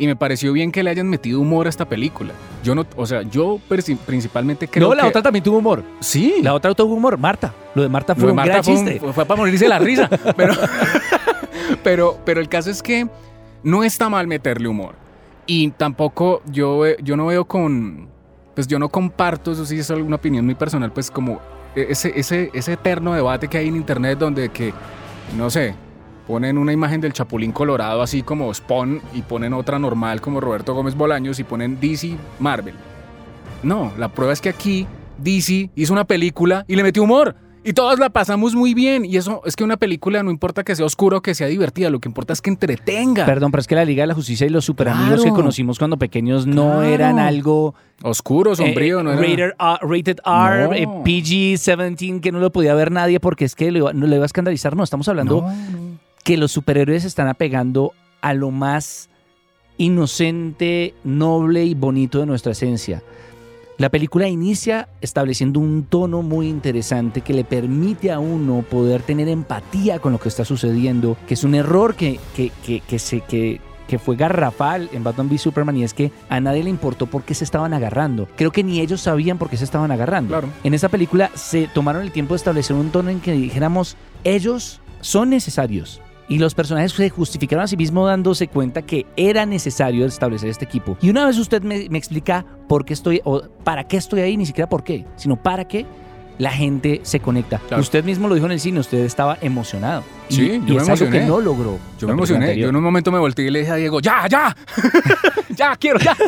Y 0.00 0.06
me 0.06 0.14
pareció 0.14 0.52
bien 0.52 0.70
que 0.70 0.84
le 0.84 0.90
hayan 0.90 1.08
metido 1.08 1.40
humor 1.40 1.66
a 1.66 1.70
esta 1.70 1.84
película. 1.84 2.32
Yo 2.62 2.72
no, 2.76 2.86
o 2.96 3.04
sea, 3.04 3.22
yo 3.22 3.58
principalmente 3.68 4.68
creo 4.68 4.90
no, 4.90 4.94
la 4.94 5.02
que... 5.02 5.08
otra 5.08 5.22
también 5.22 5.42
tuvo 5.42 5.58
humor. 5.58 5.82
Sí. 5.98 6.36
La 6.40 6.54
otra 6.54 6.72
tuvo 6.72 6.94
humor, 6.94 7.18
Marta. 7.18 7.52
Lo 7.74 7.82
de 7.82 7.88
Marta 7.88 8.14
fue 8.14 8.26
de 8.26 8.30
un 8.30 8.36
Marta 8.36 8.52
gran 8.52 8.64
fue, 8.64 8.74
un- 8.76 8.86
chiste. 8.86 9.12
fue 9.12 9.24
para 9.24 9.38
morirse 9.40 9.66
la 9.68 9.80
risa. 9.80 10.08
Pero, 10.36 10.54
pero, 11.82 12.18
pero 12.24 12.40
el 12.40 12.48
caso 12.48 12.70
es 12.70 12.82
que 12.82 13.08
no 13.62 13.82
está 13.84 14.08
mal 14.08 14.26
meterle 14.26 14.68
humor. 14.68 14.94
Y 15.46 15.70
tampoco 15.70 16.42
yo, 16.46 16.84
yo 16.98 17.16
no 17.16 17.26
veo 17.26 17.44
con. 17.46 18.08
Pues 18.54 18.66
yo 18.66 18.78
no 18.78 18.88
comparto, 18.88 19.52
eso 19.52 19.64
sí 19.64 19.78
es 19.78 19.90
alguna 19.90 20.16
opinión 20.16 20.44
muy 20.44 20.54
personal, 20.56 20.92
pues 20.92 21.10
como 21.12 21.40
ese, 21.76 22.12
ese, 22.18 22.50
ese 22.52 22.72
eterno 22.72 23.14
debate 23.14 23.46
que 23.46 23.56
hay 23.58 23.68
en 23.68 23.76
internet 23.76 24.18
donde 24.18 24.48
que, 24.48 24.72
no 25.36 25.48
sé, 25.48 25.74
ponen 26.28 26.58
una 26.58 26.72
imagen 26.72 27.00
del 27.00 27.12
Chapulín 27.14 27.50
Colorado 27.52 28.02
así 28.02 28.22
como 28.22 28.52
Spawn 28.54 29.00
y 29.14 29.22
ponen 29.22 29.52
otra 29.54 29.78
normal 29.80 30.20
como 30.20 30.40
Roberto 30.40 30.74
Gómez 30.74 30.94
Bolaños 30.94 31.40
y 31.40 31.44
ponen 31.44 31.80
DC 31.80 32.14
Marvel. 32.38 32.74
No, 33.62 33.90
la 33.98 34.08
prueba 34.10 34.32
es 34.32 34.40
que 34.40 34.50
aquí 34.50 34.86
DC 35.18 35.70
hizo 35.74 35.92
una 35.92 36.04
película 36.04 36.64
y 36.68 36.76
le 36.76 36.82
metió 36.84 37.02
humor. 37.02 37.34
Y 37.64 37.72
todos 37.72 37.98
la 37.98 38.08
pasamos 38.08 38.54
muy 38.54 38.72
bien. 38.72 39.04
Y 39.04 39.16
eso 39.16 39.42
es 39.44 39.56
que 39.56 39.64
una 39.64 39.76
película 39.76 40.22
no 40.22 40.30
importa 40.30 40.62
que 40.62 40.76
sea 40.76 40.86
oscuro 40.86 41.18
o 41.18 41.22
que 41.22 41.34
sea 41.34 41.48
divertida, 41.48 41.90
lo 41.90 41.98
que 41.98 42.08
importa 42.08 42.32
es 42.32 42.40
que 42.40 42.50
entretenga. 42.50 43.26
Perdón, 43.26 43.50
pero 43.50 43.60
es 43.60 43.66
que 43.66 43.74
la 43.74 43.84
Liga 43.84 44.04
de 44.04 44.06
la 44.06 44.14
Justicia 44.14 44.46
y 44.46 44.50
los 44.50 44.64
superamigos 44.64 45.16
Claro. 45.20 45.24
que 45.24 45.30
conocimos 45.32 45.76
cuando 45.78 45.96
pequeños 45.98 46.46
no 46.46 46.62
Claro. 46.64 46.82
eran 46.82 47.18
algo 47.18 47.74
Oscuro, 48.02 48.54
sombrío, 48.54 49.00
eh, 49.00 49.02
no 49.02 49.12
era. 49.12 49.20
rated, 49.20 49.42
R- 49.42 49.54
rated 49.82 50.18
R, 50.24 50.64
No. 50.68 50.72
eh, 50.72 50.86
PG-17, 51.04 52.20
que 52.20 52.32
no 52.32 52.38
lo 52.38 52.52
podía 52.52 52.74
ver 52.74 52.92
nadie 52.92 53.18
porque 53.20 53.44
es 53.44 53.54
que 53.54 53.66
iba- 53.66 53.92
no 53.92 54.06
le 54.06 54.14
iba 54.16 54.24
a 54.24 54.26
escandalizar. 54.26 54.76
No, 54.76 54.84
estamos 54.84 55.08
hablando 55.08 55.42
No, 55.42 55.48
no. 55.48 55.87
Que 56.28 56.36
los 56.36 56.52
superhéroes 56.52 57.04
se 57.04 57.08
están 57.08 57.26
apegando 57.26 57.94
a 58.20 58.34
lo 58.34 58.50
más 58.50 59.08
inocente, 59.78 60.92
noble 61.02 61.64
y 61.64 61.74
bonito 61.74 62.18
de 62.18 62.26
nuestra 62.26 62.52
esencia. 62.52 63.02
La 63.78 63.88
película 63.88 64.28
inicia 64.28 64.90
estableciendo 65.00 65.58
un 65.58 65.84
tono 65.84 66.20
muy 66.20 66.46
interesante 66.48 67.22
que 67.22 67.32
le 67.32 67.44
permite 67.44 68.12
a 68.12 68.18
uno 68.18 68.60
poder 68.60 69.00
tener 69.00 69.26
empatía 69.26 70.00
con 70.00 70.12
lo 70.12 70.20
que 70.20 70.28
está 70.28 70.44
sucediendo, 70.44 71.16
que 71.26 71.32
es 71.32 71.44
un 71.44 71.54
error 71.54 71.94
que, 71.94 72.20
que, 72.36 72.52
que, 72.62 72.80
que 72.80 72.98
se, 72.98 73.22
que, 73.22 73.62
que 73.86 73.98
fue 73.98 74.14
garrafal 74.14 74.90
en 74.92 75.04
Batman 75.04 75.28
v 75.28 75.38
Superman 75.38 75.78
y 75.78 75.84
es 75.84 75.94
que 75.94 76.12
a 76.28 76.40
nadie 76.40 76.62
le 76.62 76.68
importó 76.68 77.06
por 77.06 77.22
qué 77.22 77.32
se 77.32 77.44
estaban 77.44 77.72
agarrando. 77.72 78.28
Creo 78.36 78.52
que 78.52 78.62
ni 78.62 78.80
ellos 78.80 79.00
sabían 79.00 79.38
por 79.38 79.48
qué 79.48 79.56
se 79.56 79.64
estaban 79.64 79.92
agarrando. 79.92 80.28
Claro. 80.28 80.48
En 80.62 80.74
esta 80.74 80.90
película 80.90 81.30
se 81.36 81.68
tomaron 81.68 82.02
el 82.02 82.12
tiempo 82.12 82.34
de 82.34 82.36
establecer 82.36 82.76
un 82.76 82.90
tono 82.90 83.08
en 83.08 83.20
que 83.20 83.32
dijéramos, 83.32 83.96
ellos 84.24 84.82
son 85.00 85.30
necesarios. 85.30 86.02
Y 86.28 86.38
los 86.38 86.54
personajes 86.54 86.92
se 86.92 87.08
justificaron 87.08 87.64
a 87.64 87.68
sí 87.68 87.76
mismos 87.76 88.06
dándose 88.08 88.48
cuenta 88.48 88.82
que 88.82 89.06
era 89.16 89.46
necesario 89.46 90.04
establecer 90.04 90.50
este 90.50 90.66
equipo. 90.66 90.96
Y 91.00 91.08
una 91.10 91.24
vez 91.26 91.38
usted 91.38 91.62
me, 91.62 91.88
me 91.88 91.96
explica 91.98 92.44
por 92.68 92.84
qué 92.84 92.92
estoy, 92.92 93.20
o 93.24 93.42
para 93.64 93.84
qué 93.84 93.96
estoy 93.96 94.20
ahí, 94.20 94.36
ni 94.36 94.44
siquiera 94.44 94.68
por 94.68 94.84
qué, 94.84 95.06
sino 95.16 95.36
para 95.42 95.66
qué 95.66 95.86
la 96.36 96.50
gente 96.52 97.00
se 97.02 97.18
conecta. 97.18 97.58
Claro. 97.66 97.80
Usted 97.80 98.04
mismo 98.04 98.28
lo 98.28 98.34
dijo 98.34 98.46
en 98.46 98.52
el 98.52 98.60
cine, 98.60 98.78
usted 98.78 98.98
estaba 98.98 99.38
emocionado. 99.40 100.04
Y- 100.28 100.34
Sí, 100.34 100.42
y, 100.42 100.46
yo 100.46 100.58
me 100.58 100.60
es 100.60 100.66
algo 100.68 100.82
emocioné. 101.06 101.18
que 101.20 101.24
no 101.26 101.40
logró. 101.40 101.78
Yo 101.98 102.06
me 102.06 102.12
emocioné. 102.12 102.44
anterior. 102.44 102.64
Yo 102.66 102.70
en 102.70 102.76
un 102.76 102.82
momento 102.84 103.10
me 103.10 103.18
volteé 103.18 103.46
y 103.46 103.50
le 103.50 103.60
dije 103.60 103.72
a 103.72 103.76
Diego, 103.76 103.98
¡ya, 104.00 104.28
ya! 104.28 104.54
¡Ya, 105.56 105.74
quiero, 105.76 105.98
ya! 105.98 106.16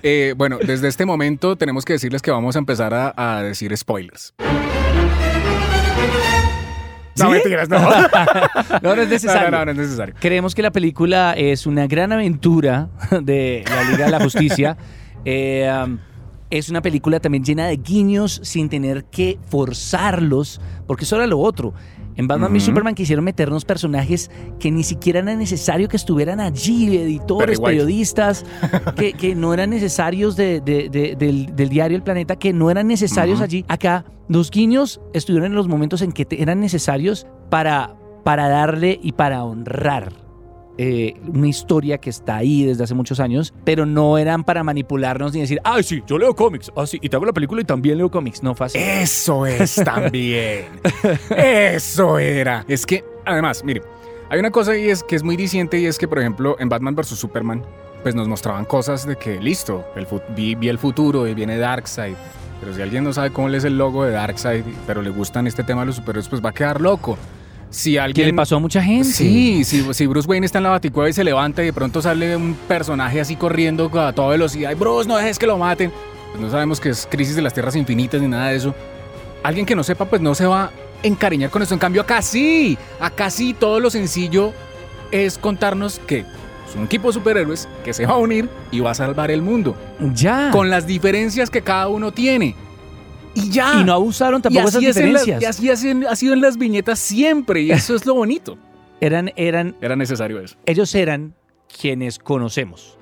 Eh, 0.00 0.32
bueno, 0.36 0.58
desde 0.64 0.86
este 0.86 1.04
momento 1.04 1.56
tenemos 1.56 1.84
que 1.84 1.94
decirles 1.94 2.22
que 2.22 2.30
vamos 2.30 2.54
a 2.54 2.60
empezar 2.60 2.94
a, 2.94 3.12
a 3.16 3.42
decir 3.42 3.76
spoilers. 3.76 4.32
No, 7.18 7.30
mentiras, 7.30 7.68
no. 7.70 7.78
No, 8.82 8.96
no 8.96 9.02
es 9.02 9.08
necesario. 9.08 9.50
No, 9.50 9.58
no, 9.58 9.64
no, 9.66 9.74
no 9.74 9.82
es 9.82 9.88
necesario. 9.88 10.14
Creemos 10.18 10.54
que 10.54 10.62
la 10.62 10.70
película 10.70 11.34
es 11.36 11.66
una 11.66 11.86
gran 11.86 12.12
aventura 12.12 12.88
de 13.22 13.64
la 13.68 13.90
Liga 13.90 14.04
de 14.06 14.10
la 14.10 14.20
Justicia. 14.20 14.76
Eh, 15.24 15.68
um, 15.84 15.98
es 16.48 16.70
una 16.70 16.80
película 16.80 17.20
también 17.20 17.44
llena 17.44 17.66
de 17.66 17.76
guiños 17.76 18.40
sin 18.44 18.68
tener 18.68 19.04
que 19.04 19.38
forzarlos, 19.50 20.60
porque 20.86 21.04
eso 21.04 21.16
era 21.16 21.26
lo 21.26 21.40
otro. 21.40 21.74
En 22.18 22.26
Batman 22.26 22.50
v 22.52 22.58
Ujú. 22.58 22.66
Superman 22.66 22.94
quisieron 22.94 23.24
meternos 23.24 23.64
personajes 23.64 24.30
que 24.58 24.70
ni 24.70 24.82
siquiera 24.82 25.20
era 25.20 25.34
necesario 25.36 25.88
que 25.88 25.96
estuvieran 25.96 26.40
allí, 26.40 26.94
editores, 26.96 27.60
periodistas, 27.60 28.44
que, 28.96 29.12
que 29.14 29.34
no 29.34 29.54
eran 29.54 29.70
necesarios 29.70 30.36
de- 30.36 30.60
de- 30.60 30.88
de- 30.90 31.14
del, 31.16 31.54
del 31.56 31.68
diario 31.68 31.96
El 31.96 32.02
Planeta, 32.02 32.36
que 32.36 32.52
no 32.52 32.70
eran 32.70 32.88
necesarios 32.88 33.40
allí. 33.40 33.64
Acá 33.68 34.04
los 34.28 34.50
guiños 34.50 35.00
estuvieron 35.14 35.46
en 35.46 35.54
los 35.54 35.68
momentos 35.68 36.02
en 36.02 36.12
que 36.12 36.26
eran 36.32 36.60
necesarios 36.60 37.26
para, 37.50 37.94
para 38.24 38.48
darle 38.48 38.98
y 39.02 39.12
para 39.12 39.44
honrar 39.44 40.12
eh, 40.80 41.16
una 41.26 41.48
historia 41.48 41.98
que 41.98 42.08
está 42.08 42.36
ahí 42.36 42.64
desde 42.64 42.84
hace 42.84 42.94
muchos 42.94 43.18
años, 43.18 43.52
pero 43.64 43.84
no 43.84 44.16
eran 44.16 44.44
para 44.44 44.62
manipularnos 44.62 45.32
ni 45.34 45.40
decir, 45.40 45.60
ay, 45.64 45.82
sí, 45.82 46.04
yo 46.06 46.18
leo 46.18 46.36
cómics, 46.36 46.70
ah, 46.76 46.86
sí, 46.86 46.98
y 47.02 47.08
te 47.08 47.16
hago 47.16 47.26
la 47.26 47.32
película 47.32 47.60
y 47.60 47.64
también 47.64 47.98
leo 47.98 48.10
cómics. 48.10 48.42
No 48.44 48.54
así. 48.58 48.78
Eso 48.78 49.44
es 49.44 49.74
también. 49.84 50.66
Eso 51.36 52.18
era. 52.20 52.64
Es 52.68 52.86
que, 52.86 53.04
además, 53.24 53.64
mire, 53.64 53.82
hay 54.30 54.38
una 54.38 54.52
cosa 54.52 54.76
y 54.76 54.88
es 54.88 55.02
que 55.02 55.16
es 55.16 55.24
muy 55.24 55.36
diciente 55.36 55.80
y 55.80 55.86
es 55.86 55.98
que, 55.98 56.06
por 56.06 56.20
ejemplo, 56.20 56.56
en 56.60 56.68
Batman 56.68 56.94
vs. 56.94 57.08
Superman, 57.08 57.64
pues 58.02 58.14
nos 58.14 58.28
mostraban 58.28 58.64
cosas 58.64 59.04
de 59.04 59.16
que, 59.16 59.40
listo, 59.40 59.84
el 59.96 60.06
vi, 60.36 60.54
vi 60.54 60.68
el 60.68 60.78
futuro 60.78 61.26
y 61.26 61.34
viene 61.34 61.58
Darkseid. 61.58 62.14
Pero 62.60 62.74
si 62.74 62.82
alguien 62.82 63.04
no 63.04 63.12
sabe 63.12 63.32
cómo 63.32 63.48
es 63.48 63.64
el 63.64 63.78
logo 63.78 64.04
de 64.04 64.12
Darkseid, 64.12 64.64
pero 64.86 65.02
le 65.02 65.10
gustan 65.10 65.46
este 65.46 65.64
tema 65.64 65.82
de 65.82 65.86
los 65.86 65.96
superhéroes, 65.96 66.28
pues 66.28 66.44
va 66.44 66.50
a 66.50 66.54
quedar 66.54 66.80
loco. 66.80 67.16
Si 67.70 67.92
¿Qué 67.92 68.00
alguien... 68.00 68.28
le 68.28 68.34
pasó 68.34 68.56
a 68.56 68.58
mucha 68.60 68.82
gente? 68.82 69.08
Sí, 69.08 69.64
si, 69.64 69.92
si 69.92 70.06
Bruce 70.06 70.28
Wayne 70.28 70.46
está 70.46 70.58
en 70.58 70.64
la 70.64 70.70
baticueva 70.70 71.08
y 71.08 71.12
se 71.12 71.24
levanta 71.24 71.62
y 71.62 71.66
de 71.66 71.72
pronto 71.72 72.00
sale 72.00 72.36
un 72.36 72.54
personaje 72.66 73.20
así 73.20 73.36
corriendo 73.36 73.90
a 74.00 74.12
toda 74.12 74.30
velocidad 74.30 74.70
y 74.70 74.74
Bruce, 74.74 75.08
no 75.08 75.16
dejes 75.16 75.38
que 75.38 75.46
lo 75.46 75.58
maten. 75.58 75.92
Pues 76.30 76.40
no 76.40 76.50
sabemos 76.50 76.80
que 76.80 76.90
es 76.90 77.06
crisis 77.10 77.36
de 77.36 77.42
las 77.42 77.54
tierras 77.54 77.76
infinitas 77.76 78.20
ni 78.20 78.28
nada 78.28 78.48
de 78.48 78.56
eso. 78.56 78.74
Alguien 79.42 79.66
que 79.66 79.74
no 79.74 79.82
sepa, 79.82 80.04
pues 80.06 80.20
no 80.20 80.34
se 80.34 80.46
va 80.46 80.64
a 80.64 80.70
encariñar 81.02 81.50
con 81.50 81.62
eso. 81.62 81.74
En 81.74 81.80
cambio, 81.80 82.02
acá 82.02 82.22
sí, 82.22 82.76
acá 83.00 83.30
sí 83.30 83.54
todo 83.54 83.80
lo 83.80 83.90
sencillo 83.90 84.52
es 85.10 85.38
contarnos 85.38 86.00
que 86.06 86.20
es 86.20 86.76
un 86.76 86.84
equipo 86.84 87.08
de 87.08 87.14
superhéroes 87.14 87.68
que 87.84 87.94
se 87.94 88.04
va 88.04 88.14
a 88.14 88.18
unir 88.18 88.48
y 88.70 88.80
va 88.80 88.90
a 88.90 88.94
salvar 88.94 89.30
el 89.30 89.42
mundo. 89.42 89.74
Ya. 90.14 90.50
Con 90.52 90.70
las 90.70 90.86
diferencias 90.86 91.50
que 91.50 91.62
cada 91.62 91.88
uno 91.88 92.12
tiene. 92.12 92.54
Y 93.38 93.50
ya. 93.50 93.80
y 93.80 93.84
no 93.84 93.92
abusaron 93.94 94.40
Y 94.40 94.42
tampoco 94.42 94.68
esas 94.68 94.76
así, 94.78 94.86
es 94.86 94.94
diferencias. 94.96 95.60
y 95.60 95.70
así 95.70 95.88
en- 95.90 96.06
ha 96.06 96.16
sido 96.16 96.34
en 96.34 96.40
las 96.40 96.56
viñetas 96.58 96.98
siempre 96.98 97.62
y 97.62 97.70
eso 97.70 97.94
es 97.94 98.04
lo 98.06 98.14
bonito. 98.14 98.58
Eran, 99.00 99.30
eran, 99.36 99.76
Era 99.80 99.94
necesario 99.96 100.40
eso. 100.40 100.56
ellos 100.66 100.94
eran 100.94 101.34
quienes 101.80 102.18
conocemos. 102.18 102.96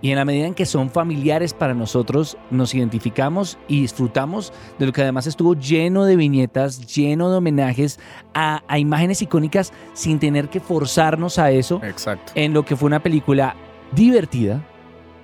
Y 0.00 0.10
en 0.10 0.16
la 0.16 0.24
medida 0.24 0.46
en 0.46 0.54
que 0.54 0.64
son 0.64 0.90
familiares 0.90 1.54
para 1.54 1.74
nosotros, 1.74 2.36
nos 2.52 2.72
identificamos 2.72 3.58
y 3.66 3.80
disfrutamos 3.80 4.52
de 4.78 4.86
lo 4.86 4.92
que 4.92 5.02
además 5.02 5.26
estuvo 5.26 5.54
lleno 5.54 6.04
de 6.04 6.14
viñetas, 6.14 6.94
lleno 6.94 7.30
de 7.32 7.38
homenajes 7.38 7.98
a, 8.32 8.62
a 8.68 8.78
imágenes 8.78 9.22
icónicas 9.22 9.72
sin 9.94 10.20
tener 10.20 10.50
que 10.50 10.60
forzarnos 10.60 11.40
a 11.40 11.50
eso, 11.50 11.80
Exacto. 11.82 12.30
en 12.36 12.52
lo 12.52 12.64
que 12.64 12.76
fue 12.76 12.86
una 12.86 13.02
película 13.02 13.56
divertida, 13.92 14.64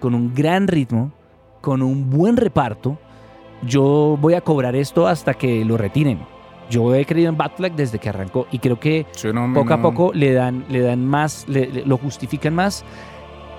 con 0.00 0.12
un 0.14 0.34
gran 0.34 0.66
ritmo, 0.66 1.12
con 1.60 1.80
un 1.80 2.10
buen 2.10 2.36
reparto. 2.36 2.98
Yo 3.66 4.18
voy 4.20 4.34
a 4.34 4.40
cobrar 4.40 4.74
esto 4.76 5.06
hasta 5.06 5.34
que 5.34 5.64
lo 5.64 5.76
retiren. 5.76 6.20
Yo 6.70 6.94
he 6.94 7.04
creído 7.04 7.28
en 7.28 7.36
Batfleck 7.36 7.74
desde 7.74 7.98
que 7.98 8.08
arrancó 8.08 8.46
y 8.50 8.58
creo 8.58 8.80
que 8.80 9.06
Sí, 9.12 9.28
no, 9.32 9.52
poco 9.52 9.74
a 9.74 9.76
no- 9.76 9.82
poco 9.82 10.12
le 10.14 10.32
dan, 10.32 10.64
le 10.68 10.80
dan 10.80 11.04
más, 11.06 11.44
le- 11.48 11.66
le- 11.68 11.84
lo 11.86 11.98
justifican 11.98 12.54
más. 12.54 12.84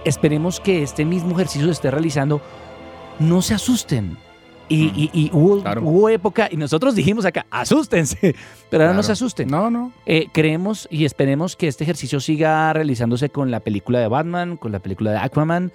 Esperemos 0.04 0.60
que 0.60 0.84
este 0.84 1.06
mismo 1.06 1.32
ejercicio 1.34 1.68
se 1.68 1.74
esté 1.74 1.92
realizando. 1.92 2.42
No 3.20 3.42
se 3.42 3.54
asusten. 3.54 4.18
Y, 4.68 4.86
Mm. 4.88 4.92
y- 4.96 5.10
y 5.14 5.30
hubo, 5.32 5.62
Claro. 5.62 5.82
hubo 5.84 6.10
época, 6.10 6.48
y 6.52 6.58
nosotros 6.58 6.96
dijimos 6.96 7.24
acá, 7.26 7.46
asústense, 7.52 8.18
pero 8.72 8.84
ahora 8.84 8.94
no 8.94 9.02
Claro. 9.02 9.04
se 9.04 9.12
asusten. 9.12 9.48
No, 9.48 9.70
no. 9.70 9.92
Eh, 10.08 10.26
creemos 10.34 10.88
y 10.90 11.06
esperemos 11.06 11.56
que 11.56 11.68
este 11.68 11.84
ejercicio 11.84 12.20
siga 12.20 12.74
realizándose 12.74 13.30
con 13.30 13.52
la 13.52 13.60
película 13.60 14.00
de 14.00 14.08
Batman, 14.08 14.58
con 14.58 14.72
la 14.72 14.80
película 14.80 15.12
de 15.12 15.18
Aquaman, 15.20 15.72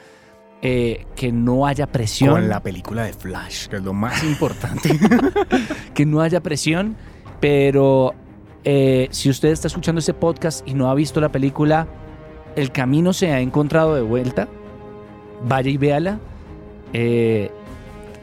eh, 0.63 1.07
que 1.17 1.33
no 1.33 1.67
haya 1.67 1.87
presión, 1.87 2.33
Con 2.33 2.49
la 2.49 2.63
película 2.63 3.05
de 3.05 3.13
Flash, 3.15 3.69
que 3.69 3.77
es 3.77 3.83
lo 3.83 3.95
más 3.95 4.23
importante. 4.25 4.91
que 5.95 6.05
no 6.05 6.21
haya 6.21 6.43
presión, 6.43 6.97
pero 7.41 8.15
eh, 8.65 9.09
si 9.11 9.31
usted 9.31 9.49
está 9.49 9.69
escuchando 9.69 10.01
este 10.01 10.13
podcast 10.13 10.67
y 10.69 10.75
no 10.75 10.91
ha 10.91 10.95
visto 10.95 11.21
la 11.21 11.31
película, 11.31 11.87
el 12.57 12.73
camino 12.73 13.13
se 13.13 13.33
ha 13.33 13.41
encontrado 13.41 13.95
de 13.95 14.03
vuelta, 14.03 14.49
vaya 15.49 15.71
y 15.71 15.79
véala, 15.79 16.19
eh, 16.93 17.51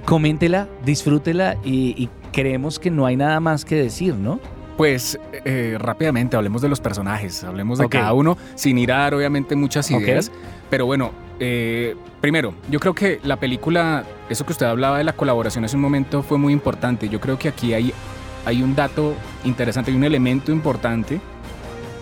coméntela, 0.05 0.67
disfrútela 0.85 1.57
y, 1.63 1.95
y 2.01 2.09
creemos 2.31 2.77
que 2.77 2.91
no 2.91 3.07
hay 3.07 3.15
nada 3.15 3.39
más 3.39 3.65
que 3.65 3.75
decir, 3.75 4.13
¿no? 4.13 4.39
Pues 4.77 5.19
eh, 5.43 5.75
rápidamente 5.79 6.37
hablemos 6.37 6.61
de 6.61 6.69
los 6.69 6.79
personajes, 6.79 7.43
hablemos 7.43 7.79
de 7.79 7.85
cada 7.89 8.13
uno, 8.13 8.37
sin 8.55 8.77
ir 8.77 8.91
a 8.91 8.99
dar 8.99 9.15
obviamente 9.15 9.55
muchas 9.55 9.89
ideas. 10.03 10.31
Pero 10.69 10.85
bueno, 10.85 11.11
eh, 11.39 11.95
primero, 12.21 12.53
yo 12.69 12.79
creo 12.79 12.93
que 12.93 13.19
la 13.23 13.37
película, 13.37 14.03
eso 14.29 14.45
que 14.45 14.51
usted 14.53 14.65
hablaba 14.67 14.97
de 14.99 15.03
la 15.03 15.13
colaboración 15.13 15.65
hace 15.65 15.75
un 15.75 15.81
momento 15.81 16.21
fue 16.23 16.37
muy 16.37 16.53
importante. 16.53 17.09
Yo 17.09 17.19
creo 17.19 17.39
que 17.39 17.47
aquí 17.49 17.73
hay, 17.73 17.91
hay 18.45 18.61
un 18.61 18.75
dato 18.75 19.13
interesante, 19.43 19.91
hay 19.91 19.97
un 19.97 20.03
elemento 20.03 20.51
importante 20.51 21.19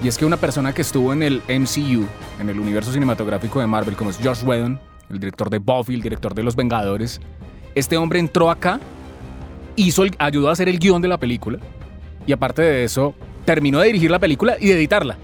Y 0.03 0.09
es 0.09 0.17
que 0.17 0.25
una 0.25 0.35
persona 0.37 0.73
que 0.73 0.81
estuvo 0.81 1.13
en 1.13 1.23
el 1.23 1.41
MCU, 1.47 2.05
en 2.41 2.49
el 2.49 2.59
universo 2.59 2.91
cinematográfico 2.91 3.61
de 3.61 3.67
Marvel, 3.67 3.95
como 3.95 4.09
es 4.09 4.19
Josh 4.21 4.43
Whedon, 4.43 4.77
el 5.09 5.19
director 5.19 5.49
de 5.49 5.59
Buffy, 5.59 5.93
el 5.93 6.01
director 6.01 6.33
de 6.35 6.43
Los 6.43 6.55
Vengadores, 6.57 7.21
este 7.75 7.95
hombre 7.95 8.19
entró 8.19 8.51
acá, 8.51 8.81
hizo 9.77 10.03
el- 10.03 10.13
ayudó 10.19 10.49
a 10.49 10.51
hacer 10.51 10.67
el 10.67 10.79
guion 10.79 11.01
de 11.01 11.07
la 11.07 11.17
película 11.17 11.59
y 12.25 12.31
aparte 12.33 12.61
de 12.61 12.83
eso, 12.83 13.13
terminó 13.45 13.79
de 13.79 13.87
dirigir 13.87 14.11
la 14.11 14.19
película 14.19 14.55
y 14.59 14.67
de 14.67 14.75
editarla. 14.75 15.17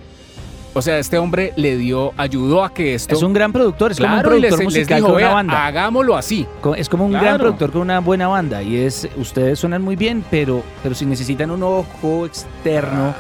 O 0.74 0.82
sea, 0.82 1.00
este 1.00 1.18
hombre 1.18 1.52
le 1.58 1.76
dio, 1.76 2.14
ayudó 2.16 2.64
a 2.64 2.74
que 2.74 2.94
esto... 2.96 3.14
Es 3.14 3.22
un 3.24 3.34
gran 3.34 3.52
productor, 3.52 3.92
es 3.92 3.98
como 4.00 4.14
un 4.14 4.22
claro, 4.22 4.38
y 4.38 4.40
les, 4.42 4.58
dijo, 4.58 4.88
con 4.88 5.04
una 5.12 5.16
"Vea, 5.18 5.34
banda. 5.34 5.66
hagámoslo 5.66 6.16
así. 6.16 6.48
Es 6.78 6.88
como 6.88 7.06
un 7.06 7.12
gran 7.12 7.38
productor 7.40 7.72
con 7.74 7.82
una 7.82 8.00
buena 8.00 8.30
banda 8.30 8.64
y 8.64 8.78
es 8.78 9.10
ustedes 9.18 9.60
suenan 9.60 9.82
muy 9.82 9.98
bien, 9.98 10.24
pero 10.32 10.64
pero 10.82 10.96
si 10.96 11.06
necesitan 11.06 11.52
un 11.52 11.62
ojo 11.64 12.26
externo 12.26 13.14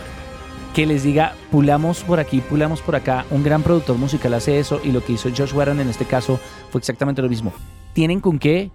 que 0.74 0.86
les 0.86 1.04
diga 1.04 1.34
pulamos 1.52 2.04
por 2.04 2.22
aquí, 2.22 2.40
pulamos 2.40 2.82
por 2.82 2.96
acá, 2.96 3.26
un 3.32 3.44
gran 3.44 3.64
productor 3.64 3.98
musical 3.98 4.34
hace 4.34 4.58
eso 4.58 4.80
y 4.82 4.94
lo 4.94 5.04
que 5.04 5.12
hizo 5.12 5.28
Josh 5.36 5.54
Whedon 5.54 5.82
en 5.82 5.90
este 5.90 6.06
caso 6.06 6.40
fue 6.70 6.80
exactamente 6.80 7.22
lo 7.22 7.28
mismo. 7.28 7.52
¿Tienen 7.92 8.22
con 8.22 8.40
qué? 8.40 8.72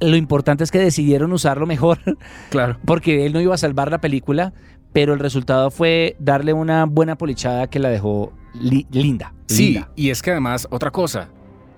Lo 0.00 0.16
importante 0.16 0.62
es 0.64 0.70
que 0.70 0.78
decidieron 0.78 1.32
usarlo 1.32 1.66
mejor 1.66 1.98
Claro. 2.50 2.78
porque 2.84 3.26
él 3.26 3.32
no 3.32 3.40
iba 3.40 3.54
a 3.54 3.58
salvar 3.58 3.90
la 3.90 4.00
película, 4.00 4.52
pero 4.92 5.14
el 5.14 5.20
resultado 5.20 5.70
fue 5.70 6.16
darle 6.18 6.52
una 6.52 6.84
buena 6.86 7.16
polichada 7.16 7.66
que 7.68 7.78
la 7.78 7.88
dejó 7.88 8.32
li- 8.60 8.86
linda. 8.90 9.32
Sí, 9.46 9.72
linda. 9.72 9.90
y 9.96 10.10
es 10.10 10.22
que 10.22 10.30
además, 10.32 10.66
otra 10.70 10.90
cosa, 10.90 11.28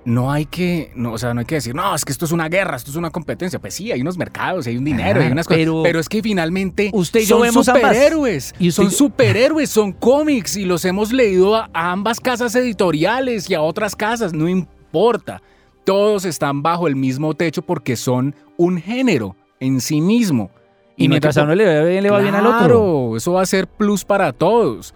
no 0.04 0.30
hay 0.32 0.46
que, 0.46 0.90
no, 0.96 1.12
o 1.12 1.18
sea, 1.18 1.34
no 1.34 1.40
hay 1.40 1.46
que 1.46 1.56
decir, 1.56 1.74
no, 1.74 1.94
es 1.94 2.04
que 2.04 2.12
esto 2.12 2.24
es 2.24 2.32
una 2.32 2.48
guerra, 2.48 2.76
esto 2.76 2.90
es 2.90 2.96
una 2.96 3.10
competencia. 3.10 3.58
Pues 3.58 3.74
sí, 3.74 3.92
hay 3.92 4.00
unos 4.00 4.16
mercados, 4.16 4.66
hay 4.66 4.76
un 4.78 4.84
dinero, 4.84 5.20
Ah, 5.20 5.24
hay 5.26 5.32
unas 5.32 5.46
cosas. 5.46 5.58
pero- 5.60 5.82
Pero, 5.82 6.00
es 6.00 6.08
que 6.08 6.22
finalmente 6.22 6.90
Usted 6.94 7.20
y 7.20 7.26
yo 7.26 7.36
son 7.36 7.42
vemos 7.42 7.66
superhéroes. 7.66 8.54
Y 8.58 8.70
son 8.70 8.86
yo- 8.86 8.90
superhéroes, 8.92 9.68
son 9.68 9.92
cómics 9.92 10.56
y 10.56 10.64
los 10.64 10.84
hemos 10.86 11.12
leído 11.12 11.56
a, 11.56 11.68
a 11.74 11.92
ambas 11.92 12.20
casas 12.20 12.54
editoriales 12.54 13.50
y 13.50 13.54
a 13.54 13.60
otras 13.60 13.94
casas, 13.96 14.32
no 14.32 14.48
importa. 14.48 15.42
Todos 15.88 16.24
están 16.26 16.62
bajo 16.62 16.86
el 16.86 16.96
mismo 16.96 17.32
techo 17.32 17.62
porque 17.62 17.96
son 17.96 18.34
un 18.58 18.78
género 18.78 19.36
en 19.58 19.80
sí 19.80 20.00
mismo. 20.02 20.50
Y, 20.96 21.08
mientras 21.08 21.38
a 21.38 21.44
uno 21.44 21.54
le 21.54 21.64
va 21.64 21.84
bien, 21.88 22.02
le 22.02 22.10
va 22.10 22.18
bien 22.20 22.34
al 22.34 22.44
otro. 22.46 22.58
Claro, 22.58 23.16
eso 23.16 23.32
va 23.32 23.40
a 23.42 23.46
ser 23.46 23.66
plus 23.66 24.04
para 24.04 24.32
todos. 24.34 24.94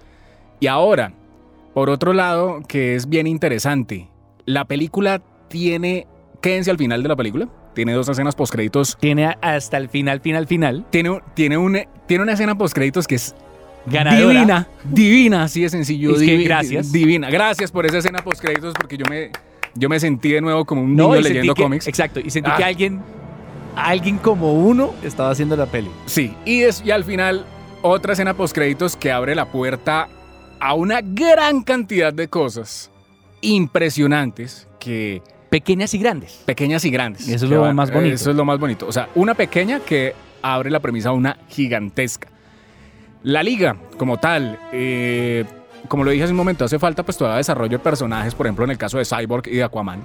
Y 0.60 0.66
ahora, 0.66 1.14
por 1.72 1.88
otro 1.88 2.12
lado, 2.12 2.60
que 2.68 2.94
es 2.94 3.08
bien 3.08 3.26
interesante, 3.26 4.08
la 4.44 4.66
película 4.66 5.22
tiene, 5.48 6.06
quédense 6.42 6.70
al 6.70 6.76
final 6.76 7.02
de 7.02 7.08
la 7.08 7.16
película, 7.16 7.48
tiene 7.74 7.94
dos 7.94 8.08
escenas 8.10 8.34
postcréditos. 8.34 8.98
Tiene 9.00 9.34
hasta 9.40 9.78
el 9.78 9.88
final, 9.88 10.20
final, 10.20 10.46
final. 10.46 10.84
Tiene, 10.90 11.20
tiene, 11.32 11.56
un, 11.56 11.78
tiene 12.06 12.22
una 12.22 12.32
escena 12.34 12.58
postcréditos 12.58 13.06
que 13.06 13.14
es 13.14 13.34
Ganadora. 13.86 14.28
divina, 14.32 14.68
divina, 14.84 15.42
así 15.44 15.62
de 15.62 15.70
sencillo. 15.70 16.10
Es 16.16 16.18
que 16.20 16.36
divi- 16.38 16.44
gracias. 16.44 16.92
Divina. 16.92 17.30
Gracias 17.30 17.70
por 17.70 17.86
esa 17.86 17.96
escena 17.98 18.18
postcréditos 18.22 18.74
porque 18.74 18.98
yo 18.98 19.06
me, 19.08 19.30
yo 19.74 19.88
me 19.88 19.98
sentí 20.00 20.30
de 20.32 20.40
nuevo 20.40 20.64
como 20.64 20.82
un 20.82 20.94
No, 20.96 21.08
niño 21.08 21.20
y 21.20 21.22
leyendo 21.22 21.54
que- 21.54 21.62
cómics. 21.62 21.86
Exacto, 21.88 22.20
y 22.20 22.30
sentí 22.30 22.50
Ah. 22.52 22.56
que 22.56 22.64
alguien, 22.64 23.00
alguien 23.76 24.18
como 24.18 24.52
uno 24.54 24.92
estaba 25.02 25.30
haciendo 25.30 25.56
la 25.56 25.66
peli. 25.66 25.90
Sí, 26.06 26.34
y, 26.44 26.62
es, 26.62 26.82
y 26.84 26.90
al 26.90 27.04
final 27.04 27.46
otra 27.82 28.12
escena 28.12 28.34
postcréditos 28.34 28.96
que 28.96 29.10
abre 29.10 29.34
la 29.34 29.46
puerta 29.46 30.08
a 30.60 30.74
una 30.74 31.00
gran 31.02 31.62
cantidad 31.62 32.12
de 32.12 32.28
cosas 32.28 32.90
impresionantes 33.40 34.68
que 34.78 35.22
Pequeñas 35.50 35.92
y 35.94 35.98
grandes. 35.98 36.42
pequeñas 36.46 36.84
y 36.84 36.90
grandes. 36.90 37.28
Eso 37.28 37.44
es 37.44 37.50
lo 37.50 37.60
van- 37.62 37.76
más 37.76 37.90
bonito. 37.92 38.14
Eso 38.14 38.30
es 38.30 38.36
lo 38.36 38.44
más 38.44 38.58
bonito. 38.58 38.86
O 38.86 38.92
sea, 38.92 39.08
una 39.14 39.34
pequeña 39.34 39.80
que 39.80 40.14
abre 40.42 40.70
la 40.70 40.80
premisa 40.80 41.10
a 41.10 41.12
una 41.12 41.36
gigantesca. 41.48 42.28
La 43.22 43.42
liga, 43.42 43.76
como 43.98 44.16
tal, 44.18 44.58
eh, 44.72 45.44
como 45.88 46.04
lo 46.04 46.10
dije 46.10 46.24
hace 46.24 46.32
un 46.32 46.36
momento, 46.36 46.64
hace 46.64 46.78
falta 46.78 47.02
pues 47.02 47.16
todavía 47.16 47.38
desarrollo 47.38 47.78
de 47.78 47.78
personajes, 47.78 48.34
por 48.34 48.46
ejemplo, 48.46 48.64
en 48.64 48.70
el 48.70 48.78
caso 48.78 48.98
de 48.98 49.04
Cyborg 49.04 49.48
y 49.48 49.56
de 49.56 49.64
Aquaman. 49.64 50.02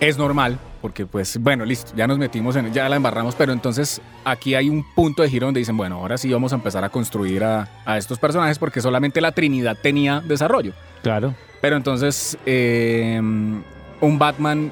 Es 0.00 0.16
normal, 0.16 0.58
porque 0.80 1.06
pues, 1.06 1.38
bueno, 1.40 1.64
listo, 1.64 1.92
ya 1.96 2.06
nos 2.06 2.18
metimos 2.18 2.54
en, 2.56 2.72
ya 2.72 2.88
la 2.88 2.96
embarramos, 2.96 3.34
pero 3.34 3.52
entonces 3.52 4.00
aquí 4.24 4.54
hay 4.54 4.68
un 4.68 4.84
punto 4.94 5.22
de 5.22 5.30
giro 5.30 5.46
donde 5.46 5.58
dicen, 5.58 5.76
bueno, 5.76 5.96
ahora 5.96 6.16
sí 6.18 6.32
vamos 6.32 6.52
a 6.52 6.56
empezar 6.56 6.84
a 6.84 6.88
construir 6.88 7.42
a, 7.42 7.68
a 7.84 7.98
estos 7.98 8.18
personajes 8.18 8.58
porque 8.58 8.80
solamente 8.80 9.20
la 9.20 9.32
Trinidad 9.32 9.76
tenía 9.80 10.20
desarrollo. 10.20 10.72
Claro. 11.02 11.34
Pero 11.60 11.76
entonces, 11.76 12.38
eh, 12.46 13.20
un 13.20 14.18
Batman 14.18 14.70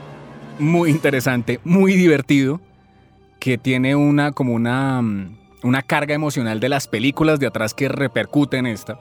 muy 0.58 0.90
interesante, 0.90 1.60
muy 1.64 1.94
divertido, 1.94 2.60
que 3.40 3.58
tiene 3.58 3.96
una 3.96 4.32
como 4.32 4.54
una, 4.54 5.02
una 5.62 5.82
carga 5.82 6.14
emocional 6.14 6.60
de 6.60 6.68
las 6.68 6.88
películas 6.88 7.38
de 7.38 7.46
atrás 7.46 7.74
que 7.74 7.88
repercute 7.88 8.56
en 8.56 8.66
esta. 8.66 8.98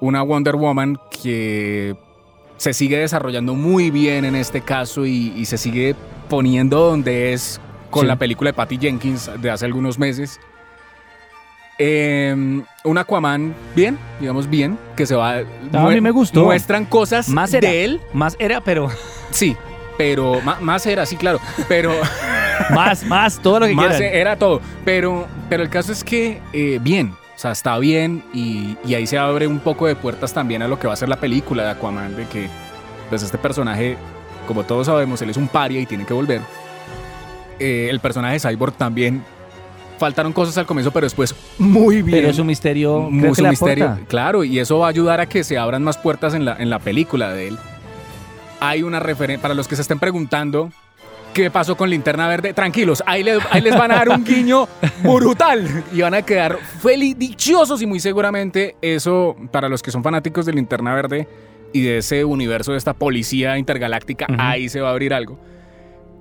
Una 0.00 0.22
Wonder 0.22 0.56
Woman 0.56 0.98
que 1.22 1.96
se 2.56 2.72
sigue 2.72 2.98
desarrollando 2.98 3.54
muy 3.54 3.90
bien 3.90 4.24
en 4.24 4.34
este 4.34 4.60
caso 4.62 5.04
y, 5.06 5.32
y 5.36 5.44
se 5.46 5.58
sigue 5.58 5.94
poniendo 6.28 6.78
donde 6.90 7.32
es 7.32 7.60
con 7.90 8.02
Sí. 8.02 8.06
la 8.08 8.16
película 8.16 8.48
de 8.50 8.54
Patty 8.54 8.78
Jenkins 8.78 9.30
de 9.40 9.50
hace 9.50 9.64
algunos 9.66 9.98
meses. 9.98 10.40
Eh, 11.78 12.34
un 12.84 12.98
Aquaman 12.98 13.54
bien, 13.74 13.98
digamos 14.18 14.48
bien, 14.48 14.78
que 14.96 15.04
se 15.04 15.14
va... 15.14 15.38
a 15.72 15.88
mí 15.88 16.00
me 16.00 16.10
gustó. 16.10 16.44
Muestran 16.44 16.86
cosas 16.86 17.28
Más 17.28 17.52
era. 17.52 17.68
de 17.68 17.84
él, 17.84 18.00
Más 18.14 18.34
era, 18.38 18.62
pero 18.62 18.88
sí, 19.30 19.54
pero 19.98 20.40
más 20.60 20.86
era, 20.86 21.04
sí, 21.04 21.16
claro, 21.16 21.38
pero... 21.68 21.92
más, 22.74 23.04
más, 23.04 23.38
todo 23.40 23.60
lo 23.60 23.66
que 23.66 23.74
Más 23.74 23.96
quieran. 23.98 24.14
era 24.16 24.36
todo. 24.36 24.62
Pero, 24.86 25.26
pero 25.50 25.62
el 25.62 25.68
caso 25.68 25.92
es 25.92 26.02
que 26.02 26.40
eh, 26.54 26.78
bien. 26.80 27.12
O 27.36 27.38
sea, 27.38 27.52
está 27.52 27.78
bien 27.78 28.24
y, 28.32 28.76
y 28.86 28.94
ahí 28.94 29.06
se 29.06 29.18
abre 29.18 29.46
un 29.46 29.58
poco 29.60 29.86
de 29.86 29.94
puertas 29.94 30.32
también 30.32 30.62
a 30.62 30.68
lo 30.68 30.78
que 30.78 30.86
va 30.86 30.94
a 30.94 30.96
ser 30.96 31.08
la 31.10 31.20
película 31.20 31.64
de 31.64 31.70
Aquaman, 31.70 32.16
de 32.16 32.24
que 32.26 32.48
pues 33.10 33.22
este 33.22 33.36
personaje, 33.38 33.96
como 34.48 34.64
todos 34.64 34.86
sabemos, 34.86 35.20
él 35.22 35.30
es 35.30 35.36
un 35.36 35.46
paria 35.48 35.78
y 35.80 35.86
tiene 35.86 36.06
que 36.06 36.14
volver. 36.14 36.40
Eh, 37.58 37.88
el 37.90 38.00
personaje 38.00 38.38
de 38.38 38.40
Cyborg 38.40 38.72
también 38.74 39.22
faltaron 39.98 40.32
cosas 40.32 40.56
al 40.58 40.66
comienzo, 40.66 40.90
pero 40.92 41.04
después 41.06 41.34
muy 41.58 42.02
bien. 42.02 42.18
Pero 42.18 42.30
es 42.30 42.38
un 42.38 42.46
misterio, 42.46 43.00
Muy 43.02 43.30
le 43.36 43.48
misterio, 43.50 43.86
aporta. 43.86 44.06
claro, 44.08 44.42
y 44.44 44.58
eso 44.58 44.78
va 44.78 44.86
a 44.86 44.90
ayudar 44.90 45.20
a 45.20 45.26
que 45.26 45.44
se 45.44 45.58
abran 45.58 45.82
más 45.84 45.98
puertas 45.98 46.34
en 46.34 46.44
la, 46.44 46.56
en 46.58 46.70
la 46.70 46.78
película 46.78 47.32
de 47.32 47.48
él. 47.48 47.58
Hay 48.60 48.82
una 48.82 48.98
referencia, 49.00 49.42
para 49.42 49.54
los 49.54 49.68
que 49.68 49.76
se 49.76 49.82
estén 49.82 49.98
preguntando 49.98 50.70
qué 51.36 51.50
pasó 51.50 51.76
con 51.76 51.90
Linterna 51.90 52.26
Verde, 52.28 52.54
tranquilos, 52.54 53.02
ahí, 53.06 53.22
le- 53.22 53.38
ahí 53.50 53.60
les 53.60 53.76
van 53.76 53.90
a 53.90 53.96
dar 53.96 54.08
un 54.08 54.24
guiño 54.24 54.66
brutal 55.02 55.84
y 55.92 56.00
van 56.00 56.14
a 56.14 56.22
quedar 56.22 56.58
feliz, 56.80 57.14
dichosos 57.18 57.82
y 57.82 57.86
muy 57.86 58.00
seguramente 58.00 58.74
eso, 58.80 59.36
para 59.52 59.68
los 59.68 59.82
que 59.82 59.90
son 59.90 60.02
fanáticos 60.02 60.46
de 60.46 60.54
Linterna 60.54 60.94
Verde 60.94 61.28
y 61.74 61.82
de 61.82 61.98
ese 61.98 62.24
universo 62.24 62.72
de 62.72 62.78
esta 62.78 62.94
policía 62.94 63.58
intergaláctica, 63.58 64.24
Ujú. 64.30 64.38
ahí 64.40 64.70
se 64.70 64.80
va 64.80 64.88
a 64.88 64.92
abrir 64.92 65.12
algo. 65.12 65.38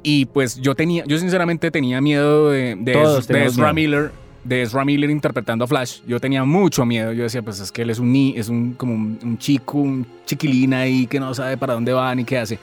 Y 0.03 0.25
pues 0.25 0.57
yo 0.61 0.75
tenía, 0.75 1.05
yo 1.07 1.17
sinceramente 1.17 1.71
tenía 1.71 2.01
miedo 2.01 2.51
de, 2.51 2.75
de, 2.77 2.91
Todos 2.93 3.25
de 3.27 3.45
Ezra 3.45 3.71
miedo. 3.71 3.97
Miller, 3.97 4.11
de 4.43 4.61
Ezra 4.63 4.83
Miller 4.83 5.09
interpretando 5.09 5.63
a 5.63 5.67
Flash. 5.67 6.01
Yo 6.05 6.19
tenía 6.19 6.43
mucho 6.43 6.85
miedo. 6.85 7.13
Yo 7.13 7.23
decía, 7.23 7.41
pues 7.41 7.59
es 7.61 7.71
que 7.71 7.83
él 7.83 7.89
es 7.89 7.99
un 7.99 8.11
ni, 8.11 8.37
es 8.37 8.49
un 8.49 8.73
como 8.73 8.93
un, 8.93 9.17
un 9.23 9.37
chico, 9.37 9.77
un 9.79 10.05
chiquilín 10.25 10.73
ahí 10.73 11.07
que 11.07 11.19
no 11.21 11.33
sabe 11.33 11.55
para 11.57 11.73
dónde 11.73 11.93
va 11.93 12.13
ni 12.13 12.23
qué 12.25 12.37
hace. 12.37 12.59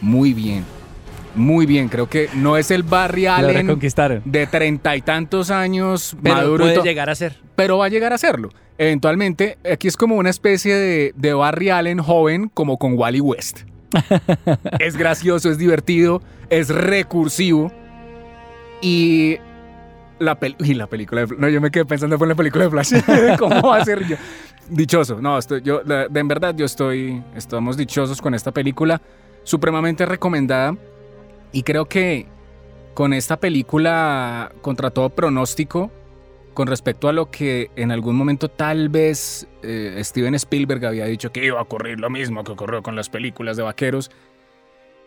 Muy 0.00 0.32
bien, 0.32 0.64
muy 1.34 1.66
bien. 1.66 1.88
Creo 1.88 2.08
que 2.08 2.28
no 2.34 2.56
es 2.56 2.70
el 2.70 2.82
Barry 2.82 3.26
Allen 3.26 3.78
de 4.24 4.46
treinta 4.46 4.96
y 4.96 5.02
tantos 5.02 5.50
años 5.50 6.16
Pero 6.22 6.34
maduro, 6.34 6.64
puede 6.64 6.82
llegar 6.82 7.10
a 7.10 7.14
ser. 7.14 7.36
pero 7.56 7.78
va 7.78 7.86
a 7.86 7.88
llegar 7.88 8.12
a 8.12 8.18
serlo. 8.18 8.50
Eventualmente, 8.78 9.58
aquí 9.70 9.88
es 9.88 9.96
como 9.96 10.16
una 10.16 10.30
especie 10.30 10.74
de, 10.74 11.12
de 11.16 11.34
Barry 11.34 11.70
Allen 11.70 11.98
joven, 11.98 12.48
como 12.52 12.78
con 12.78 12.98
Wally 12.98 13.20
West. 13.20 13.60
es 14.78 14.96
gracioso, 14.96 15.50
es 15.50 15.58
divertido, 15.58 16.22
es 16.48 16.68
recursivo. 16.68 17.70
Y 18.80 19.36
la, 20.18 20.38
pel- 20.40 20.56
y 20.64 20.74
la 20.74 20.86
película 20.86 21.26
de 21.26 21.36
No, 21.36 21.48
yo 21.48 21.60
me 21.60 21.70
quedé 21.70 21.84
pensando 21.84 22.16
fue 22.16 22.24
en 22.26 22.30
la 22.30 22.34
película 22.34 22.64
de 22.64 22.70
Flash. 22.70 22.92
¿Cómo 23.38 23.60
va 23.68 23.76
a 23.78 23.84
ser 23.84 24.06
yo? 24.06 24.16
Dichoso. 24.68 25.20
No, 25.20 25.36
estoy, 25.36 25.62
yo, 25.62 25.80
de, 25.82 26.08
en 26.14 26.28
verdad, 26.28 26.54
yo 26.56 26.64
estoy. 26.64 27.22
Estamos 27.36 27.76
dichosos 27.76 28.22
con 28.22 28.34
esta 28.34 28.52
película. 28.52 29.00
Supremamente 29.42 30.06
recomendada. 30.06 30.76
Y 31.52 31.62
creo 31.62 31.86
que 31.86 32.26
con 32.94 33.12
esta 33.12 33.38
película, 33.38 34.52
contra 34.62 34.90
todo 34.90 35.10
pronóstico, 35.10 35.90
con 36.54 36.66
respecto 36.66 37.08
a 37.08 37.12
lo 37.12 37.30
que 37.30 37.70
en 37.76 37.90
algún 37.92 38.16
momento 38.16 38.48
tal 38.48 38.88
vez 38.88 39.46
eh, 39.62 40.00
Steven 40.04 40.34
Spielberg 40.34 40.84
había 40.84 41.06
dicho 41.06 41.30
que 41.32 41.44
iba 41.46 41.58
a 41.58 41.62
ocurrir 41.62 41.98
lo 42.00 42.10
mismo 42.10 42.44
que 42.44 42.52
ocurrió 42.52 42.82
con 42.82 42.96
las 42.96 43.08
películas 43.08 43.56
de 43.56 43.62
vaqueros. 43.62 44.10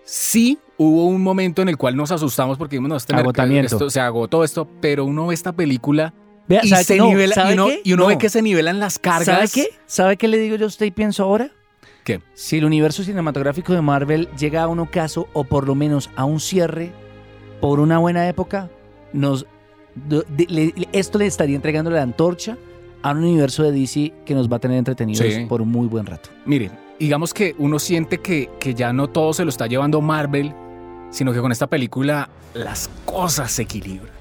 Sí 0.06 0.58
hubo 0.78 1.06
un 1.08 1.22
momento 1.22 1.62
en 1.62 1.70
el 1.70 1.78
cual 1.78 1.96
nos 1.96 2.12
asustamos 2.12 2.58
porque 2.58 2.76
dijimos, 2.76 2.90
no, 2.90 2.96
este 2.98 3.16
Agotamiento. 3.16 3.76
esto, 3.76 3.90
se 3.90 4.00
agotó 4.02 4.44
esto, 4.44 4.68
pero 4.82 5.06
uno 5.06 5.28
ve 5.28 5.34
esta 5.34 5.54
película 5.54 6.14
Vea, 6.48 6.60
y 6.64 6.70
¿sabe 6.70 6.84
se 6.84 6.94
qué? 6.96 7.00
No, 7.00 7.08
nivela, 7.08 7.36
¿sabe 7.36 7.52
y 7.52 7.54
uno, 7.54 7.68
qué? 7.68 7.82
y 7.86 7.94
uno 7.94 8.04
No. 8.04 8.08
ve 8.10 8.18
que 8.18 8.30
se 8.30 8.42
nivelan 8.42 8.80
las 8.80 9.00
cargas. 9.00 9.26
¿Sabe 9.26 9.48
qué? 9.54 9.68
¿Sabe 9.86 10.18
qué 10.18 10.28
le 10.28 10.38
digo 10.40 10.58
yo 10.58 10.66
a 10.66 10.68
usted 10.68 10.86
y 10.88 10.92
pienso 10.92 11.24
ahora? 11.24 11.52
¿Qué? 12.04 12.22
Si 12.34 12.58
el 12.58 12.66
universo 12.66 13.04
cinematográfico 13.04 13.74
de 13.74 13.82
Marvel 13.82 14.28
llega 14.38 14.64
a 14.64 14.68
un 14.68 14.80
ocaso 14.80 15.28
o 15.34 15.44
por 15.44 15.68
lo 15.68 15.76
menos 15.76 16.10
a 16.16 16.26
un 16.26 16.40
cierre 16.40 16.92
por 17.62 17.80
una 17.80 17.98
buena 17.98 18.28
época, 18.28 18.70
nos, 19.14 19.46
de- 19.96 20.26
de- 20.36 20.48
le- 20.50 20.88
esto 20.92 21.18
le 21.18 21.26
estaría 21.28 21.56
entregando 21.56 21.90
la 21.92 22.02
antorcha 22.02 22.58
a 23.02 23.12
un 23.12 23.20
universo 23.20 23.64
de 23.64 23.72
DC 23.72 24.14
que 24.26 24.34
nos 24.36 24.52
va 24.52 24.58
a 24.58 24.60
tener 24.60 24.78
entretenidos 24.78 25.26
Sí. 25.26 25.46
por 25.48 25.62
un 25.62 25.70
muy 25.70 25.88
buen 25.88 26.06
rato. 26.06 26.30
Mire, 26.46 26.72
digamos 27.00 27.34
que 27.34 27.56
uno 27.58 27.80
siente 27.80 28.18
que, 28.20 28.50
que 28.60 28.74
ya 28.74 28.92
no 28.94 29.08
todo 29.08 29.34
se 29.34 29.44
lo 29.46 29.50
está 29.50 29.68
llevando 29.68 30.02
Marvel, 30.02 30.54
sino 31.10 31.32
que 31.32 31.40
con 31.40 31.52
esta 31.52 31.68
película 31.68 32.30
las 32.54 32.90
cosas 33.06 33.52
se 33.52 33.62
equilibran. 33.64 34.12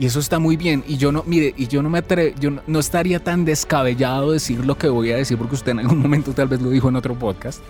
Y 0.00 0.06
eso 0.06 0.18
está 0.18 0.38
muy 0.38 0.56
bien. 0.56 0.82
Y 0.88 0.96
yo 0.96 1.12
no, 1.12 1.22
mire, 1.26 1.54
y 1.56 1.68
yo 1.68 1.82
no 1.82 1.88
me 1.88 1.98
atre 1.98 2.34
yo 2.40 2.50
no, 2.50 2.62
no 2.66 2.78
estaría 2.80 3.22
tan 3.22 3.44
descabellado 3.44 4.32
decir 4.32 4.64
lo 4.64 4.76
que 4.76 4.88
voy 4.88 5.12
a 5.12 5.16
decir, 5.16 5.38
porque 5.38 5.54
usted 5.54 5.72
en 5.72 5.80
algún 5.80 5.98
momento 6.02 6.32
tal 6.32 6.48
vez 6.48 6.60
lo 6.60 6.70
dijo 6.70 6.88
en 6.88 6.96
otro 6.96 7.14
podcast. 7.14 7.62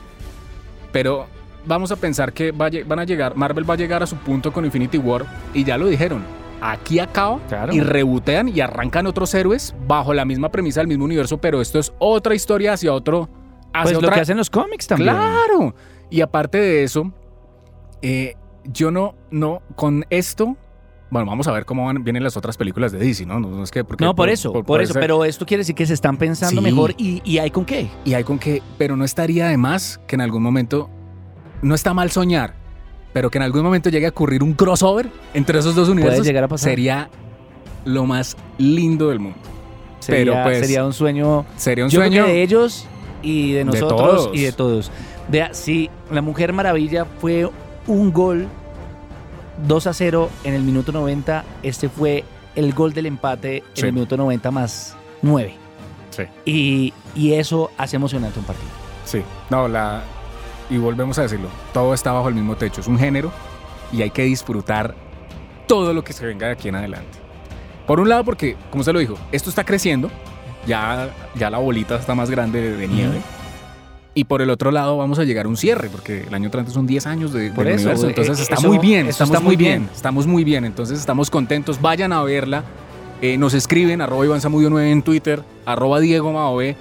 Pero 0.92 1.26
vamos 1.66 1.90
a 1.92 1.96
pensar 1.96 2.32
que 2.32 2.52
va 2.52 2.66
a 2.66 2.70
van 2.87 2.98
a 3.00 3.04
llegar, 3.04 3.37
Marvel 3.37 3.68
va 3.68 3.74
a 3.74 3.76
llegar 3.76 4.02
a 4.02 4.06
su 4.06 4.16
punto 4.16 4.52
con 4.52 4.64
Infinity 4.64 4.98
War, 4.98 5.26
y 5.52 5.64
ya 5.64 5.76
lo 5.78 5.87
dijeron. 5.87 6.22
Aquí 6.60 6.98
acaba 6.98 7.40
Claro. 7.46 7.74
y 7.74 7.80
rebotean 7.80 8.48
y 8.48 8.60
arrancan 8.60 9.06
otros 9.06 9.34
héroes 9.34 9.74
bajo 9.87 10.14
la 10.14 10.24
misma 10.24 10.50
premisa 10.50 10.80
del 10.80 10.87
mismo 10.88 11.04
universo, 11.04 11.37
pero 11.38 11.60
esto 11.60 11.78
es 11.78 11.92
otra 11.98 12.34
historia 12.34 12.72
hacia 12.72 12.92
otro. 12.94 13.28
Hacia 13.72 13.82
Pues 13.82 13.92
lo 13.94 13.98
otra 13.98 14.14
que 14.14 14.20
hacen 14.20 14.37
los 14.38 14.48
cómics 14.48 14.87
también. 14.87 15.10
Claro. 15.14 15.74
Y 16.08 16.20
aparte 16.22 16.58
de 16.58 16.84
eso, 16.84 17.12
eh, 18.00 18.37
yo 18.64 18.90
no, 18.90 19.14
no, 19.30 19.60
con 19.74 20.06
esto, 20.08 20.56
bueno, 21.14 21.31
vamos 21.31 21.46
a 21.46 21.53
ver 21.53 21.64
cómo 21.64 21.87
van, 21.87 22.03
vienen 22.03 22.24
las 22.24 22.37
otras 22.37 22.57
películas 22.57 22.90
de 22.90 22.98
DC, 22.98 23.24
¿no? 23.24 23.38
No, 23.38 23.48
no 23.48 23.62
es 23.62 23.70
que 23.70 23.85
porque 23.85 24.05
No, 24.05 24.16
por, 24.16 24.29
eso, 24.29 24.53
por, 24.64 24.83
eso. 24.83 24.90
ese- 24.94 24.98
Pero 25.00 25.24
esto 25.24 25.46
quiere 25.46 25.61
decir 25.61 25.77
que 25.77 25.87
se 25.87 25.94
están 25.94 26.16
pensando 26.16 26.61
Sí. 26.61 26.64
mejor 26.66 26.92
y, 26.98 27.22
y 27.24 27.38
hay 27.38 27.50
con 27.53 27.64
qué. 27.64 27.88
Y 28.05 28.14
hay 28.14 28.24
con 28.24 28.40
que, 28.40 28.62
pero 28.79 28.96
no 28.96 29.05
estaría 29.05 29.46
de 29.46 29.57
más 29.57 30.00
que 30.09 30.16
en 30.16 30.20
algún 30.22 30.42
momento, 30.42 30.90
no 31.62 31.77
está 31.77 31.94
mal 31.94 32.11
soñar, 32.11 32.55
pero 33.12 33.31
que 33.31 33.38
en 33.38 33.44
algún 33.44 33.62
momento 33.62 33.90
llegue 33.90 34.07
a 34.07 34.09
ocurrir 34.09 34.42
un 34.42 34.55
crossover 34.55 35.09
entre 35.35 35.61
esos 35.61 35.77
dos 35.77 35.88
universos. 35.88 36.27
llegar 36.27 36.42
a 36.42 36.48
pasar. 36.48 36.70
Sería 36.70 37.09
lo 37.85 38.07
más 38.07 38.37
lindo 38.59 39.11
del 39.11 39.20
mundo. 39.20 39.38
Sería, 40.00 40.33
Pero, 40.33 40.42
pues, 40.42 40.59
sería 40.59 40.85
un 40.85 40.92
sueño. 40.92 41.46
Sería 41.57 41.85
un 41.85 41.90
yo 41.90 42.00
sueño. 42.00 42.11
creo 42.24 42.27
que 42.27 42.33
de 42.33 42.42
ellos 42.42 42.87
y 43.22 43.53
de 43.53 43.64
nosotros 43.64 44.31
y 44.35 44.42
de 44.42 44.50
todos. 44.53 44.90
Vea, 45.29 45.55
si 45.55 45.88
la 46.11 46.22
Mujer 46.22 46.53
Maravilla 46.53 47.05
fue 47.05 47.48
un 47.87 48.12
gol 48.12 48.48
2 49.67 49.87
a 49.87 49.93
0 49.95 50.31
en 50.45 50.55
el 50.55 50.62
minuto 50.62 50.93
90, 50.93 51.45
este 51.62 51.88
fue 51.88 52.25
el 52.55 52.73
gol 52.73 52.93
del 52.93 53.07
empate 53.07 53.62
Sí. 53.75 53.81
en 53.83 53.87
el 53.88 53.93
minuto 53.95 54.17
90 54.17 54.51
más 54.51 54.97
9. 55.23 55.55
Sí. 56.11 56.23
Y, 56.45 56.95
y 57.14 57.33
eso 57.35 57.71
hace 57.77 57.97
emocionante 57.97 58.38
un 58.38 58.45
partido. 58.45 58.69
Sí, 59.05 59.23
no, 59.51 59.69
la. 59.69 60.03
Y 60.71 60.79
volvemos 60.79 61.19
a 61.19 61.23
decirlo, 61.23 61.49
todo 61.73 61.93
está 61.95 62.12
bajo 62.12 62.29
el 62.29 62.35
mismo 62.35 62.57
techo, 62.57 62.81
es 62.81 62.87
un 62.87 62.99
género 62.99 63.31
y 63.93 64.01
hay 64.03 64.11
que 64.11 64.23
disfrutar 64.23 64.95
todo 65.67 65.93
lo 65.93 66.03
que 66.03 66.12
se 66.12 66.25
venga 66.27 66.47
de 66.47 66.53
aquí 66.55 66.69
en 66.69 66.77
adelante. 66.77 67.19
Por 67.87 68.01
un 68.01 68.09
lado, 68.09 68.25
porque, 68.25 68.57
como 68.71 68.83
se 68.83 68.93
lo 68.93 68.99
dijo, 68.99 69.14
esto 69.31 69.51
está 69.51 69.62
creciendo, 69.64 70.11
ya, 70.67 71.11
ya 71.35 71.51
la 71.51 71.59
bolita 71.59 71.97
está 71.97 72.14
más 72.14 72.31
grande 72.31 72.61
de, 72.62 72.77
de 72.79 72.88
nieve. 72.88 73.21
Y 74.16 74.24
por 74.24 74.40
el 74.42 74.50
otro 74.50 74.70
lado, 74.70 74.96
vamos 74.96 75.18
a 75.18 75.24
llegar 75.24 75.46
a 75.46 75.48
un 75.48 75.57
cierre, 75.57 75.88
porque 75.90 76.22
el 76.29 76.35
año 76.35 76.44
entrante 76.46 76.70
son 76.70 76.87
10 76.87 77.07
años 77.07 77.33
de, 77.33 77.50
Por 77.50 77.64
del 77.64 77.74
eso, 77.74 77.83
universo. 77.90 78.07
eh, 78.07 78.11
Entonces 78.11 78.38
eh, 78.38 78.42
está 78.42 78.55
eso- 78.55 78.68
muy 78.68 78.79
bien, 78.79 79.09
estamos 79.09 79.35
está 79.35 79.44
muy 79.44 79.57
bien, 79.57 79.83
bien. 79.83 79.90
estamos 79.94 80.27
muy 80.27 80.44
bien. 80.44 80.64
Entonces 80.64 80.98
estamos 81.00 81.31
contentos, 81.31 81.81
vayan 81.81 82.12
a 82.12 82.22
verla. 82.22 82.62
Eh, 83.20 83.37
nos 83.38 83.55
escriben, 83.55 84.00
arroba 84.00 84.24
Iván 84.24 84.40
Zamudio 84.40 84.70
9 84.70 84.90
en 84.90 85.03
Twitter, 85.03 85.42
arroba 85.66 85.98
Diego 85.98 86.33
Maobe, 86.33 86.77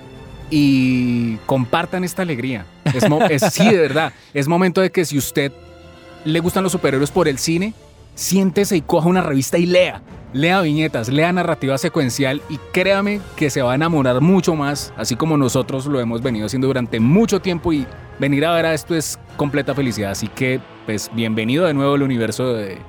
y 0.51 1.37
compartan 1.47 2.03
esta 2.03 2.21
alegría. 2.21 2.65
Es- 3.29 3.53
sí, 3.53 3.65
de 3.67 3.77
verdad. 3.77 4.13
Es 4.33 4.47
momento 4.47 4.81
de 4.81 4.91
que 4.91 5.03
si 5.05 5.17
usted 5.17 5.51
le 6.25 6.39
gustan 6.39 6.61
los 6.63 6.71
superhéroes 6.71 7.09
por 7.11 7.27
el 7.27 7.39
cine, 7.39 7.73
siéntese 8.13 8.77
y 8.77 8.81
coja 8.81 9.07
una 9.09 9.21
revista 9.21 9.57
y 9.57 9.65
lea. 9.65 10.01
Lea 10.33 10.61
viñetas, 10.61 11.09
lea 11.09 11.31
narrativa 11.31 11.77
secuencial 11.77 12.41
y 12.49 12.57
créame 12.71 13.21
que 13.35 13.49
se 13.51 13.61
va 13.61 13.73
a 13.73 13.75
enamorar 13.75 14.19
mucho 14.19 14.55
más, 14.55 14.91
así 14.97 15.15
como 15.15 15.37
nosotros 15.37 15.85
lo 15.85 15.99
hemos 15.99 16.21
venido 16.23 16.47
haciendo 16.47 16.67
durante 16.67 16.99
mucho 16.99 17.39
tiempo 17.39 17.71
y 17.71 17.85
venir 18.17 18.43
a 18.45 18.53
ver 18.53 18.65
a 18.65 18.73
esto 18.73 18.95
es 18.95 19.19
completa 19.37 19.75
felicidad. 19.75 20.11
Así 20.11 20.27
que, 20.27 20.59
pues, 20.87 21.11
bienvenido 21.13 21.65
de 21.67 21.75
nuevo 21.75 21.93
al 21.93 22.01
universo 22.01 22.51
de 22.53 22.79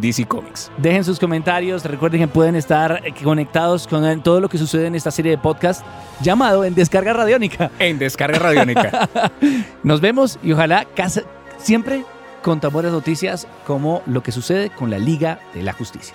DC 0.00 0.24
Comics. 0.24 0.70
Dejen 0.78 1.04
sus 1.04 1.18
comentarios. 1.20 1.84
Recuerden 1.84 2.22
que 2.22 2.28
pueden 2.28 2.56
estar 2.56 3.02
eh, 3.04 3.12
conectados 3.22 3.86
con 3.86 4.22
todo 4.22 4.40
lo 4.40 4.48
que 4.48 4.56
sucede 4.56 4.86
en 4.86 4.94
esta 4.94 5.10
serie 5.10 5.32
de 5.32 5.38
podcast 5.38 5.84
llamado 6.22 6.64
En 6.64 6.74
Descarga 6.74 7.12
Radiónica. 7.12 7.70
En 7.78 7.98
Descarga 7.98 8.38
Radiónica. 8.38 9.10
Nos 9.82 10.00
vemos 10.00 10.38
y 10.42 10.52
ojalá 10.52 10.86
casa- 10.96 11.22
siempre 11.58 12.02
con 12.42 12.60
tan 12.60 12.72
buenas 12.72 12.92
noticias 12.92 13.46
como 13.66 14.02
lo 14.06 14.22
que 14.22 14.32
sucede 14.32 14.70
con 14.70 14.90
la 14.90 14.98
Liga 14.98 15.38
de 15.54 15.62
la 15.62 15.74
Justicia. 15.74 16.14